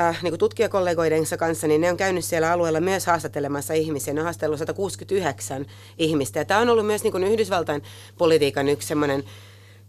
[0.00, 4.14] äh, niin tutkijakollegoidensa kanssa, niin ne on käynyt siellä alueella myös haastattelemassa ihmisiä.
[4.14, 5.66] Ne on haastellut 169
[5.98, 6.38] ihmistä.
[6.38, 7.82] Ja tämä on ollut myös niin kuin Yhdysvaltain
[8.18, 9.24] politiikan yksi semmoinen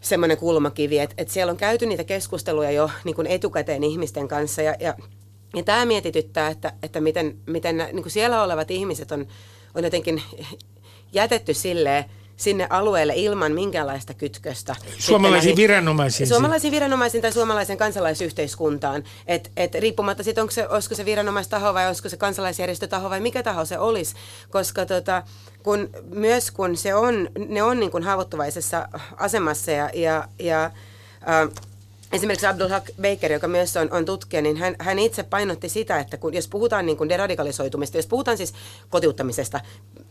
[0.01, 4.61] semmoinen kulmakivi, että, että siellä on käyty niitä keskusteluja jo niin kuin etukäteen ihmisten kanssa
[4.61, 4.93] ja, ja
[5.55, 9.27] ja tämä mietityttää, että, että miten, miten niin kuin siellä olevat ihmiset on,
[9.75, 10.21] on jotenkin
[11.13, 12.05] jätetty silleen,
[12.37, 14.75] sinne alueelle ilman minkäänlaista kytköstä.
[14.99, 16.27] Suomalaisiin viranomaisiin?
[16.27, 19.03] Suomalaisiin viranomaisiin tai suomalaisen kansalaisyhteiskuntaan.
[19.27, 23.43] Et, et riippumatta siitä, onko se, olisiko se viranomaistaho vai olisiko se kansalaisjärjestötaho vai mikä
[23.43, 24.15] taho se olisi.
[24.49, 25.23] Koska tota,
[25.63, 31.49] kun, myös kun se on, ne on niin kuin haavoittuvaisessa asemassa ja, ja, ja äh,
[32.11, 35.99] Esimerkiksi Abdul Haq Baker, joka myös on, on tutkija, niin hän, hän itse painotti sitä,
[35.99, 38.53] että kun, jos puhutaan niin kuin deradikalisoitumista, jos puhutaan siis
[38.89, 39.59] kotiuttamisesta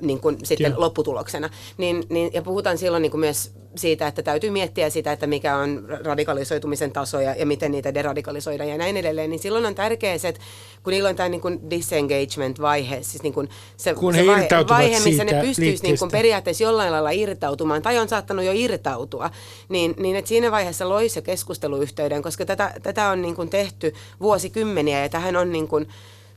[0.00, 0.80] niin kuin sitten Joo.
[0.80, 5.26] lopputuloksena, niin, niin, ja puhutaan silloin niin kuin myös siitä, että täytyy miettiä sitä, että
[5.26, 9.74] mikä on radikalisoitumisen taso ja, ja miten niitä deradikalisoidaan ja näin edelleen, niin silloin on
[9.74, 10.40] tärkeää se, että
[10.82, 15.00] kun niillä on tämä niin kuin disengagement-vaihe, siis niin kuin se, kun se vaihe, vaihe,
[15.00, 19.30] missä ne pystyisi niin kuin periaatteessa jollain lailla irtautumaan, tai on saattanut jo irtautua,
[19.68, 23.94] niin, niin että siinä vaiheessa loisi se keskusteluyhteyden, koska tätä, tätä on niin kuin tehty
[24.20, 25.88] vuosikymmeniä ja tähän on niin kuin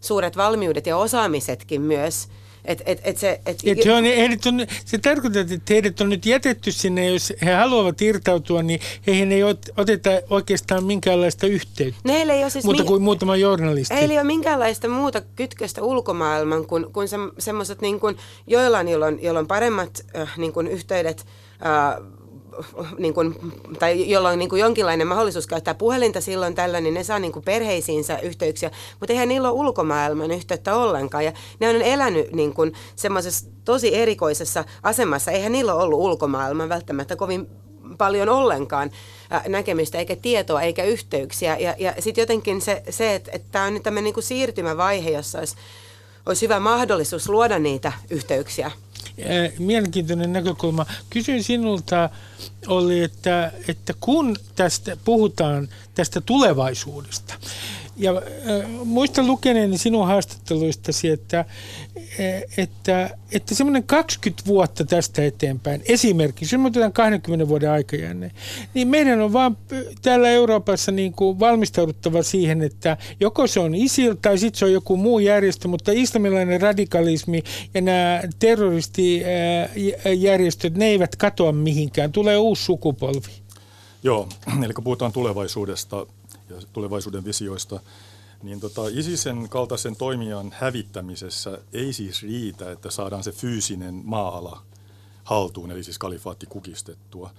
[0.02, 2.28] suuret valmiudet ja osaamisetkin myös–
[2.66, 6.10] et, et, et se, et, et he on, heidät on, se tarkoittaa, että heidät on
[6.10, 9.44] nyt jätetty sinne, jos he haluavat irtautua, niin heihin ei
[9.78, 12.14] oteta oikeastaan minkäänlaista yhteyttä.
[12.14, 13.96] Ei ole siis muuta kuin muutama journalisti.
[13.96, 18.88] Heillä ei ole minkäänlaista muuta kytköstä ulkomaailman kuin, kuin se, semmoiset, niin kuin, joilla on,
[18.88, 21.26] joilla on, joilla on paremmat äh, niin kuin yhteydet
[21.66, 22.19] äh,
[22.98, 23.36] niin kuin,
[23.80, 27.32] tai jolla on niin kuin jonkinlainen mahdollisuus käyttää puhelinta silloin tällä, niin ne saa niin
[27.32, 31.26] kuin perheisiinsä yhteyksiä, mutta eihän niillä ole ulkomaailman yhteyttä ollenkaan.
[31.26, 35.32] Ja ne on elänyt niin kuin semmoisessa tosi erikoisessa asemassa.
[35.32, 37.48] Eihän niillä ole ollut ulkomaailman välttämättä kovin
[37.98, 38.92] paljon ollenkaan
[39.48, 41.58] näkemystä, eikä tietoa, eikä yhteyksiä.
[41.58, 45.40] Ja, ja sitten jotenkin se, se että, että tämä on nyt tämmöinen niin siirtymävaihe, jossa
[45.40, 45.56] olisi,
[46.26, 48.72] olisi hyvä mahdollisuus luoda niitä yhteyksiä
[49.60, 50.86] mielenkiintoinen näkökulma.
[51.10, 52.10] Kysyin sinulta,
[52.68, 57.34] oli, että, että kun tästä puhutaan tästä tulevaisuudesta,
[58.00, 58.24] Ja äh,
[58.86, 61.46] muistan lukeneeni sinun haastatteluistasi, että,
[62.58, 68.32] että, että semmoinen 20 vuotta tästä eteenpäin, esimerkiksi, jos me otetaan 20 vuoden aikajänne,
[68.74, 69.58] niin meidän on vaan
[70.02, 74.74] täällä Euroopassa niin kuin valmistauduttava siihen, että joko se on ISIL tai sitten se on
[74.74, 77.44] joku muu järjestö, mutta islamilainen radikalismi
[77.74, 82.12] ja nämä terroristijärjestöt, ne eivät katoa mihinkään.
[82.12, 83.32] Tulee uusi sukupolvi.
[84.04, 84.30] Joo,
[84.66, 86.06] eli kun puhutaan tulevaisuudesta
[86.50, 87.80] ja tulevaisuuden visioista,
[88.44, 94.62] niin tota, ISISen kaltaisen toimijan hävittämisessä ei siis riitä, että saadaan se fyysinen maa-ala
[95.24, 97.32] haltuun, eli siis kalifaatti kukistettua,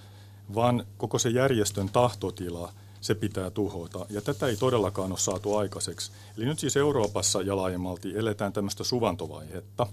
[0.54, 4.06] vaan koko se järjestön tahtotila, se pitää tuhota.
[4.10, 6.12] Ja tätä ei todellakaan ole saatu aikaiseksi.
[6.36, 9.86] Eli nyt siis Euroopassa ja laajemmalti eletään tämmöistä suvantovaihetta.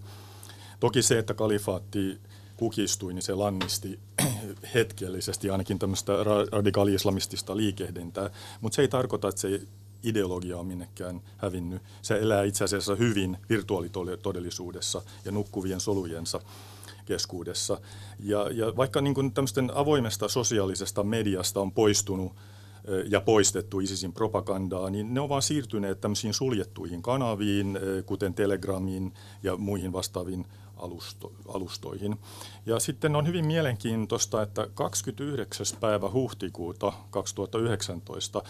[0.80, 2.20] Toki se, että kalifaatti
[2.58, 4.00] kukistui, niin se lannisti
[4.74, 6.14] hetkellisesti ainakin tämmöistä
[6.52, 8.30] radikaali-islamistista liikehdintää,
[8.62, 9.62] mutta se ei tarkoita, että se
[10.04, 11.82] ideologia on minnekään hävinnyt.
[12.02, 16.42] Se elää itse asiassa hyvin virtuaalitodellisuudessa ja nukkuvien solujensa
[17.06, 17.82] keskuudessa.
[18.20, 22.32] Ja, ja vaikka niin kuin tämmöisten avoimesta sosiaalisesta mediasta on poistunut
[23.10, 29.58] ja poistettu ISISin propagandaa, niin ne on vaan siirtyneet tämmöisiin suljettuihin kanaviin, kuten Telegramiin ja
[29.58, 30.46] muihin vastaaviin
[30.80, 32.20] alusto, alustoihin.
[32.66, 35.66] Ja sitten on hyvin mielenkiintoista, että 29.
[35.80, 38.44] päivä huhtikuuta 2019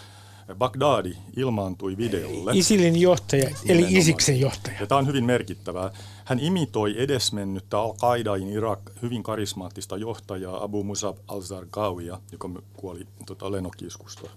[0.55, 2.51] Bagdadi ilmaantui videolle.
[2.55, 4.77] Isilin johtaja, eli Isiksen johtaja.
[4.79, 5.91] Ja tämä on hyvin merkittävää.
[6.25, 14.29] Hän imitoi edesmennyttä Al-Qaidain Irak hyvin karismaattista johtajaa Abu Musab al-Zarqawia, joka kuoli tuota, lenokiskusta.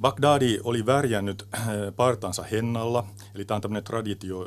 [0.00, 1.48] Bagdadi oli värjännyt
[1.96, 4.46] partansa hennalla, eli tämä on tämmöinen traditio,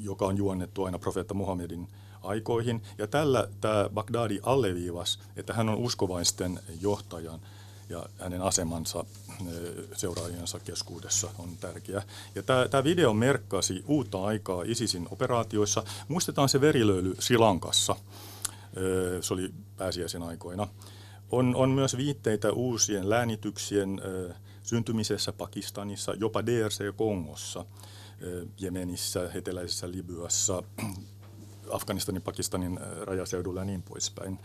[0.00, 1.88] joka on juonnettu aina profeetta Muhammedin
[2.22, 2.82] aikoihin.
[2.98, 7.40] Ja tällä tämä Bagdadi alleviivasi, että hän on uskovaisten johtajan
[7.88, 9.04] ja hänen asemansa
[9.92, 12.02] seuraajiensa keskuudessa on tärkeä.
[12.34, 15.84] Ja tämä, tämä video merkkasi uutta aikaa ISISin operaatioissa.
[16.08, 17.96] Muistetaan se verilöyly Silankassa.
[19.20, 20.68] Se oli pääsiäisen aikoina.
[21.30, 24.00] On, on myös viitteitä uusien läänityksien
[24.62, 27.64] syntymisessä Pakistanissa, jopa DRC-Kongossa,
[28.60, 30.62] Jemenissä, eteläisessä Libyassa,
[31.76, 34.38] Afganistanin, Pakistanin rajaseudulla ja niin poispäin.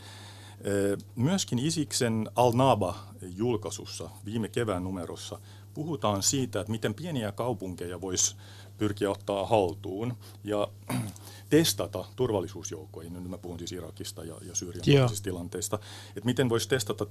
[1.15, 5.39] Myöskin Isiksen Al-Naba-julkaisussa viime kevään numerossa
[5.73, 8.35] puhutaan siitä, että miten pieniä kaupunkeja voisi
[8.77, 10.13] pyrkiä ottaa haltuun
[10.43, 10.67] ja
[11.49, 17.05] testata turvallisuusjoukkoihin, nyt mä puhun siis Irakista ja, ja Syyrian tilanteista, että miten voisi testata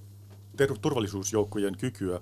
[0.82, 2.20] turvallisuusjoukkojen kykyä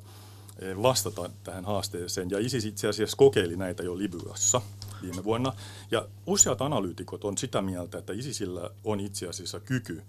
[0.83, 2.31] vastata tähän haasteeseen.
[2.31, 4.61] Ja ISIS itse asiassa kokeili näitä jo Libyassa
[5.03, 5.53] viime vuonna.
[5.91, 10.03] Ja useat analyytikot on sitä mieltä, että ISISillä on itse asiassa kyky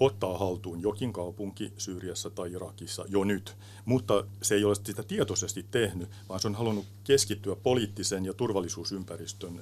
[0.00, 5.66] ottaa haltuun jokin kaupunki Syyriassa tai Irakissa jo nyt, mutta se ei ole sitä tietoisesti
[5.70, 9.60] tehnyt, vaan se on halunnut keskittyä poliittisen ja turvallisuusympäristön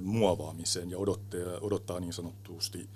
[0.00, 2.88] muovaamiseen ja odottaa, odottaa niin sanotusti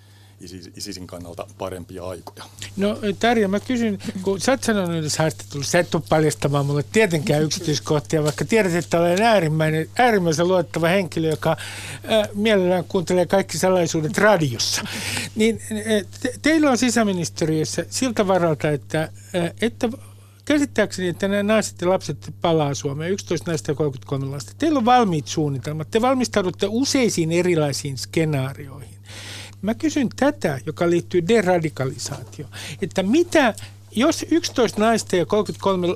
[0.76, 2.44] ISISin kannalta parempia aikoja.
[2.76, 7.42] No Tarja, mä kysyn, kun sä oot sanonut yhdessä haastattelussa, sä et paljastamaan mulle tietenkään
[7.42, 14.18] yksityiskohtia, vaikka tiedät, että olen äärimmäinen, äärimmäisen luottava henkilö, joka äh, mielellään kuuntelee kaikki salaisuudet
[14.18, 14.82] radiossa.
[15.34, 15.60] Niin
[16.20, 19.88] te, teillä on sisäministeriössä siltä varalta, että, äh, että
[20.44, 24.52] käsittääkseni, että nämä naiset ja lapset palaa Suomeen, 11 naista ja 33 lasta.
[24.58, 25.90] Teillä on valmiit suunnitelmat.
[25.90, 28.91] Te valmistaudutte useisiin erilaisiin skenaarioihin.
[29.62, 32.52] Mä kysyn tätä, joka liittyy deradikalisaatioon,
[32.82, 33.54] että mitä,
[33.90, 35.86] jos 11 naista ja 33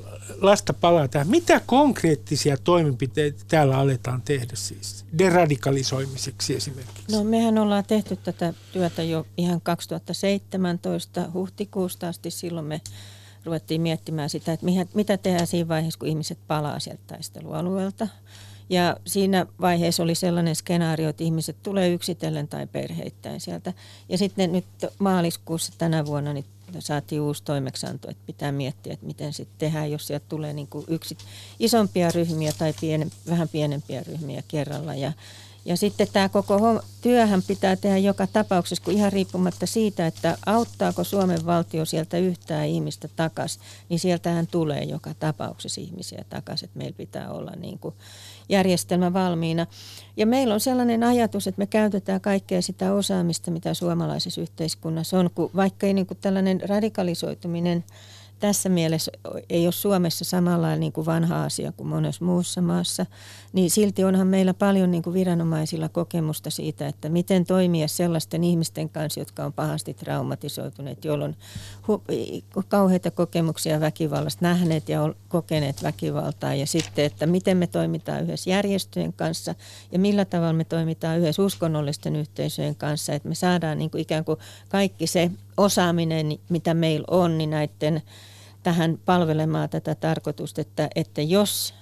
[0.41, 7.11] lasta palaa tähän, mitä konkreettisia toimenpiteitä täällä aletaan tehdä siis deradikalisoimiseksi esimerkiksi?
[7.11, 12.31] No mehän ollaan tehty tätä työtä jo ihan 2017 huhtikuusta asti.
[12.31, 12.81] Silloin me
[13.45, 18.07] ruvettiin miettimään sitä, että mitä tehdään siinä vaiheessa, kun ihmiset palaa sieltä taistelualueelta.
[18.69, 23.73] Ja siinä vaiheessa oli sellainen skenaario, että ihmiset tulee yksitellen tai perheittäin sieltä.
[24.09, 24.65] Ja sitten nyt
[24.99, 26.45] maaliskuussa tänä vuonna niin
[26.79, 30.85] saatiin uusi toimeksianto, että pitää miettiä, että miten sitten tehdään, jos sieltä tulee niin kuin
[30.87, 31.17] yksi,
[31.59, 34.95] isompia ryhmiä tai piene, vähän pienempiä ryhmiä kerralla.
[34.95, 35.11] Ja,
[35.65, 41.03] ja sitten tämä koko työhän pitää tehdä joka tapauksessa, kun ihan riippumatta siitä, että auttaako
[41.03, 46.97] Suomen valtio sieltä yhtään ihmistä takaisin, niin sieltähän tulee joka tapauksessa ihmisiä takaisin, että meillä
[46.97, 47.95] pitää olla niin kuin
[48.49, 49.67] järjestelmä valmiina.
[50.17, 55.29] Ja meillä on sellainen ajatus, että me käytetään kaikkea sitä osaamista, mitä suomalaisessa yhteiskunnassa on,
[55.35, 57.83] kun vaikka ei niin kuin tällainen radikalisoituminen
[58.39, 59.11] tässä mielessä
[59.49, 63.05] ei ole Suomessa samalla niin kuin vanha asia kuin monessa muussa maassa,
[63.53, 68.89] niin silti onhan meillä paljon niin kuin viranomaisilla kokemusta siitä, että miten toimia sellaisten ihmisten
[68.89, 71.35] kanssa, jotka on pahasti traumatisoituneet, joilla on
[71.87, 78.49] hu- kauheita kokemuksia väkivallasta, nähneet ja kokeneet väkivaltaa ja sitten, että miten me toimitaan yhdessä
[78.49, 79.55] järjestöjen kanssa
[79.91, 84.25] ja millä tavalla me toimitaan yhdessä uskonnollisten yhteisöjen kanssa, että me saadaan niin kuin ikään
[84.25, 88.01] kuin kaikki se osaaminen, mitä meillä on, niin näiden
[88.63, 91.73] tähän palvelemaan tätä tarkoitusta, että, että jos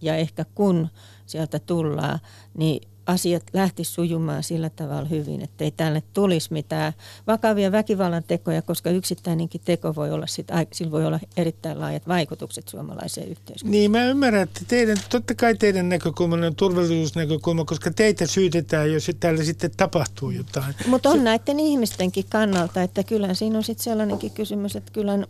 [0.00, 0.88] ja ehkä kun
[1.26, 2.18] sieltä tullaan,
[2.58, 6.92] niin asiat lähti sujumaan sillä tavalla hyvin, että ei tälle tulisi mitään
[7.26, 12.68] vakavia väkivallan tekoja, koska yksittäinenkin teko voi olla, sit, sillä voi olla erittäin laajat vaikutukset
[12.68, 13.70] suomalaiseen yhteiskuntaan.
[13.70, 19.10] Niin, mä ymmärrän, että teidän, totta kai teidän näkökulma on turvallisuusnäkökulma, koska teitä syytetään, jos
[19.20, 20.74] täällä sitten tapahtuu jotain.
[20.86, 21.24] Mutta on Se...
[21.24, 25.26] näiden ihmistenkin kannalta, että kyllä siinä on sitten sellainenkin kysymys, että kyllä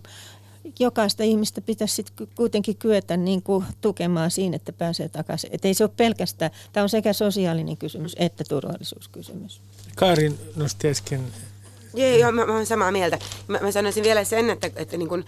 [0.79, 5.51] jokaista ihmistä pitäisi sitten kuitenkin kyetä niin kuin tukemaan siinä, että pääsee takaisin.
[5.53, 9.61] Että ei se ole pelkästään, tämä on sekä sosiaalinen kysymys että turvallisuuskysymys.
[9.97, 11.21] Kaarin nosti äsken.
[11.95, 13.19] Joo, joo mä, mä olen samaa mieltä.
[13.49, 15.25] Mä, mä sanoisin vielä sen, että, että niin kuin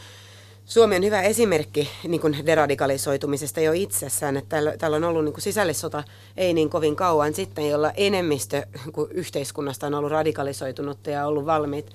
[0.68, 5.32] Suomi on hyvä esimerkki niin kuin deradikalisoitumisesta jo itsessään, että täällä, täällä on ollut niin
[5.32, 6.04] kuin sisällissota
[6.36, 8.66] ei niin kovin kauan sitten, jolla enemmistö
[9.10, 11.86] yhteiskunnasta on ollut radikalisoitunutta ja ollut valmiit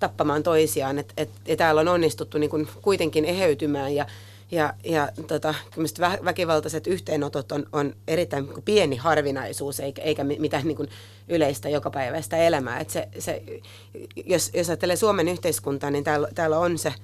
[0.00, 0.98] tappamaan toisiaan.
[0.98, 4.06] Et, et, ja täällä on onnistuttu niin kuin kuitenkin eheytymään ja,
[4.50, 5.54] ja, ja tota,
[6.00, 10.88] vä, väkivaltaiset yhteenotot on, on erittäin niin pieni harvinaisuus eikä, eikä mitään niin kuin
[11.28, 12.80] yleistä jokapäiväistä elämää.
[12.80, 13.42] Et se, se,
[14.26, 16.94] jos, jos ajattelee Suomen yhteiskuntaa, niin täällä, täällä on se,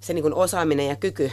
[0.00, 1.32] se niin kuin osaaminen ja kyky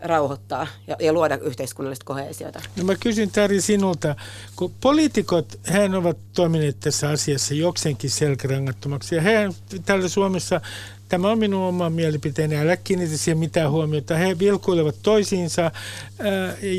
[0.00, 2.60] rauhoittaa ja, ja luoda yhteiskunnallista kohesiota.
[2.76, 4.16] No mä kysyn Tari sinulta,
[4.56, 9.48] kun poliitikot, hän ovat toimineet tässä asiassa jokseenkin selkärangattomaksi ja he
[9.84, 10.60] täällä Suomessa
[11.08, 14.16] Tämä on minun oma mielipiteeni, älä kiinnitä siihen mitään huomiota.
[14.16, 15.72] He vilkuilevat toisiinsa ää,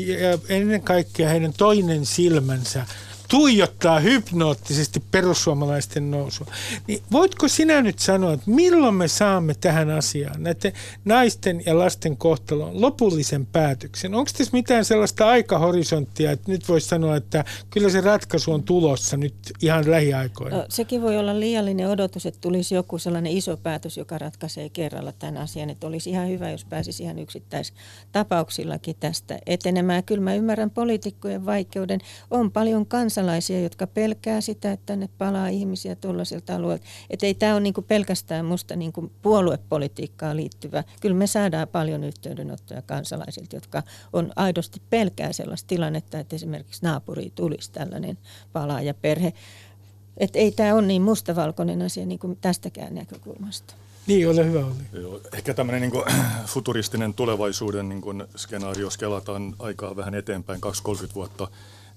[0.06, 2.86] ja ennen kaikkea heidän toinen silmänsä
[3.28, 6.46] tuijottaa hypnoottisesti perussuomalaisten nousua.
[6.86, 10.72] Niin voitko sinä nyt sanoa, että milloin me saamme tähän asiaan, näiden
[11.04, 14.14] naisten ja lasten kohtaloon, lopullisen päätöksen?
[14.14, 19.16] Onko tässä mitään sellaista aikahorisonttia, että nyt voisi sanoa, että kyllä se ratkaisu on tulossa
[19.16, 20.56] nyt ihan lähiaikoina?
[20.56, 25.12] No, sekin voi olla liiallinen odotus, että tulisi joku sellainen iso päätös, joka ratkaisee kerralla
[25.12, 25.70] tämän asian.
[25.70, 30.04] Että olisi ihan hyvä, jos pääsisi ihan yksittäistapauksillakin tästä etenemään.
[30.04, 32.00] Kyllä mä ymmärrän poliitikkojen vaikeuden.
[32.30, 36.84] On paljon kanssa kansalaisia, jotka pelkää sitä, että tänne palaa ihmisiä tuollaisilta alueilta.
[37.10, 40.84] Että ei tämä ole niinku pelkästään musta niinku puoluepolitiikkaan liittyvä.
[41.00, 47.32] Kyllä me saadaan paljon yhteydenottoja kansalaisilta, jotka on aidosti pelkää sellaista tilannetta, että esimerkiksi naapuri
[47.34, 48.18] tulisi tällainen
[48.52, 49.32] palaajaperhe.
[50.16, 53.74] Että ei tämä ole niin mustavalkoinen asia niin kuin tästäkään näkökulmasta.
[54.06, 55.02] Niin, ole hyvä oli.
[55.02, 56.04] Joo, ehkä tämmöinen niin
[56.54, 60.60] futuristinen tulevaisuuden niin kuin skenaario, jos kelataan aikaa vähän eteenpäin,
[61.10, 61.48] 2-30 vuotta,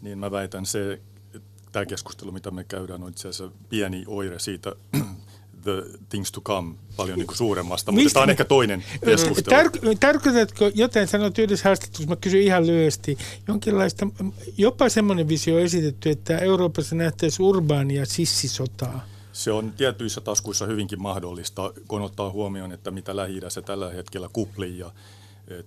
[0.01, 0.99] niin mä väitän se
[1.71, 4.75] tämä keskustelu, mitä me käydään, on itse asiassa pieni oire siitä
[5.63, 9.61] the things to come paljon niin kuin suuremmasta, mutta tämä on ehkä toinen keskustelu.
[9.61, 13.17] Tar- tarkoitatko joten, sanoit yhdessä haastattelussa, mä kysyn ihan lyhyesti,
[13.47, 14.07] jonkinlaista,
[14.57, 19.05] jopa semmoinen visio esitetty, että Euroopassa nähtäisiin urbaania sissisotaa?
[19.33, 24.79] Se on tietyissä taskuissa hyvinkin mahdollista, kun ottaa huomioon, että mitä lähi tällä hetkellä kuplii
[24.79, 24.91] ja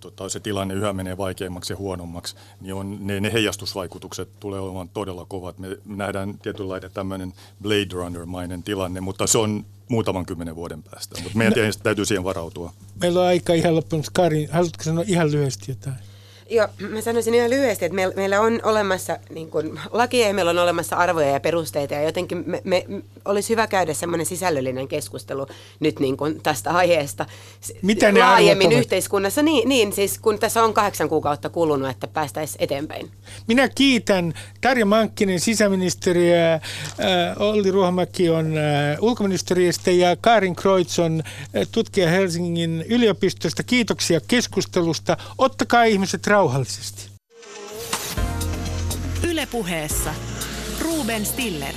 [0.00, 4.88] tota, se tilanne yhä menee vaikeammaksi ja huonommaksi, niin on, ne, ne heijastusvaikutukset tulee olemaan
[4.88, 5.58] todella kovat.
[5.58, 7.32] Me nähdään tietynlainen tämmöinen
[7.62, 11.22] Blade Runner-mainen tilanne, mutta se on muutaman kymmenen vuoden päästä.
[11.22, 12.72] Mutta meidän no, täytyy siihen varautua.
[13.00, 14.06] Meillä on aika ihan loppunut.
[14.12, 15.96] Kari, haluatko sanoa ihan lyhyesti jotain?
[16.50, 20.58] Joo, mä sanoisin ihan lyhyesti, että meillä, on olemassa niin kuin, lakia ja meillä on
[20.58, 22.86] olemassa arvoja ja perusteita ja jotenkin me, me,
[23.24, 25.46] olisi hyvä käydä semmoinen sisällöllinen keskustelu
[25.80, 27.26] nyt niin kuin tästä aiheesta
[27.82, 29.42] Mitä ne laajemmin yhteiskunnassa.
[29.42, 33.10] Niin, niin, siis kun tässä on kahdeksan kuukautta kulunut, että päästäisiin eteenpäin.
[33.46, 36.60] Minä kiitän Tarja Mankkinen sisäministeriä, äh,
[37.38, 43.62] Olli Ruohomäki on äh, ulkoministeriöstä ja Karin Kreutz on äh, tutkija Helsingin yliopistosta.
[43.62, 45.16] Kiitoksia keskustelusta.
[45.38, 47.10] Ottakaa ihmiset rauhallisesti.
[49.28, 50.14] Ylepuheessa
[50.80, 51.74] Ruben Stiller.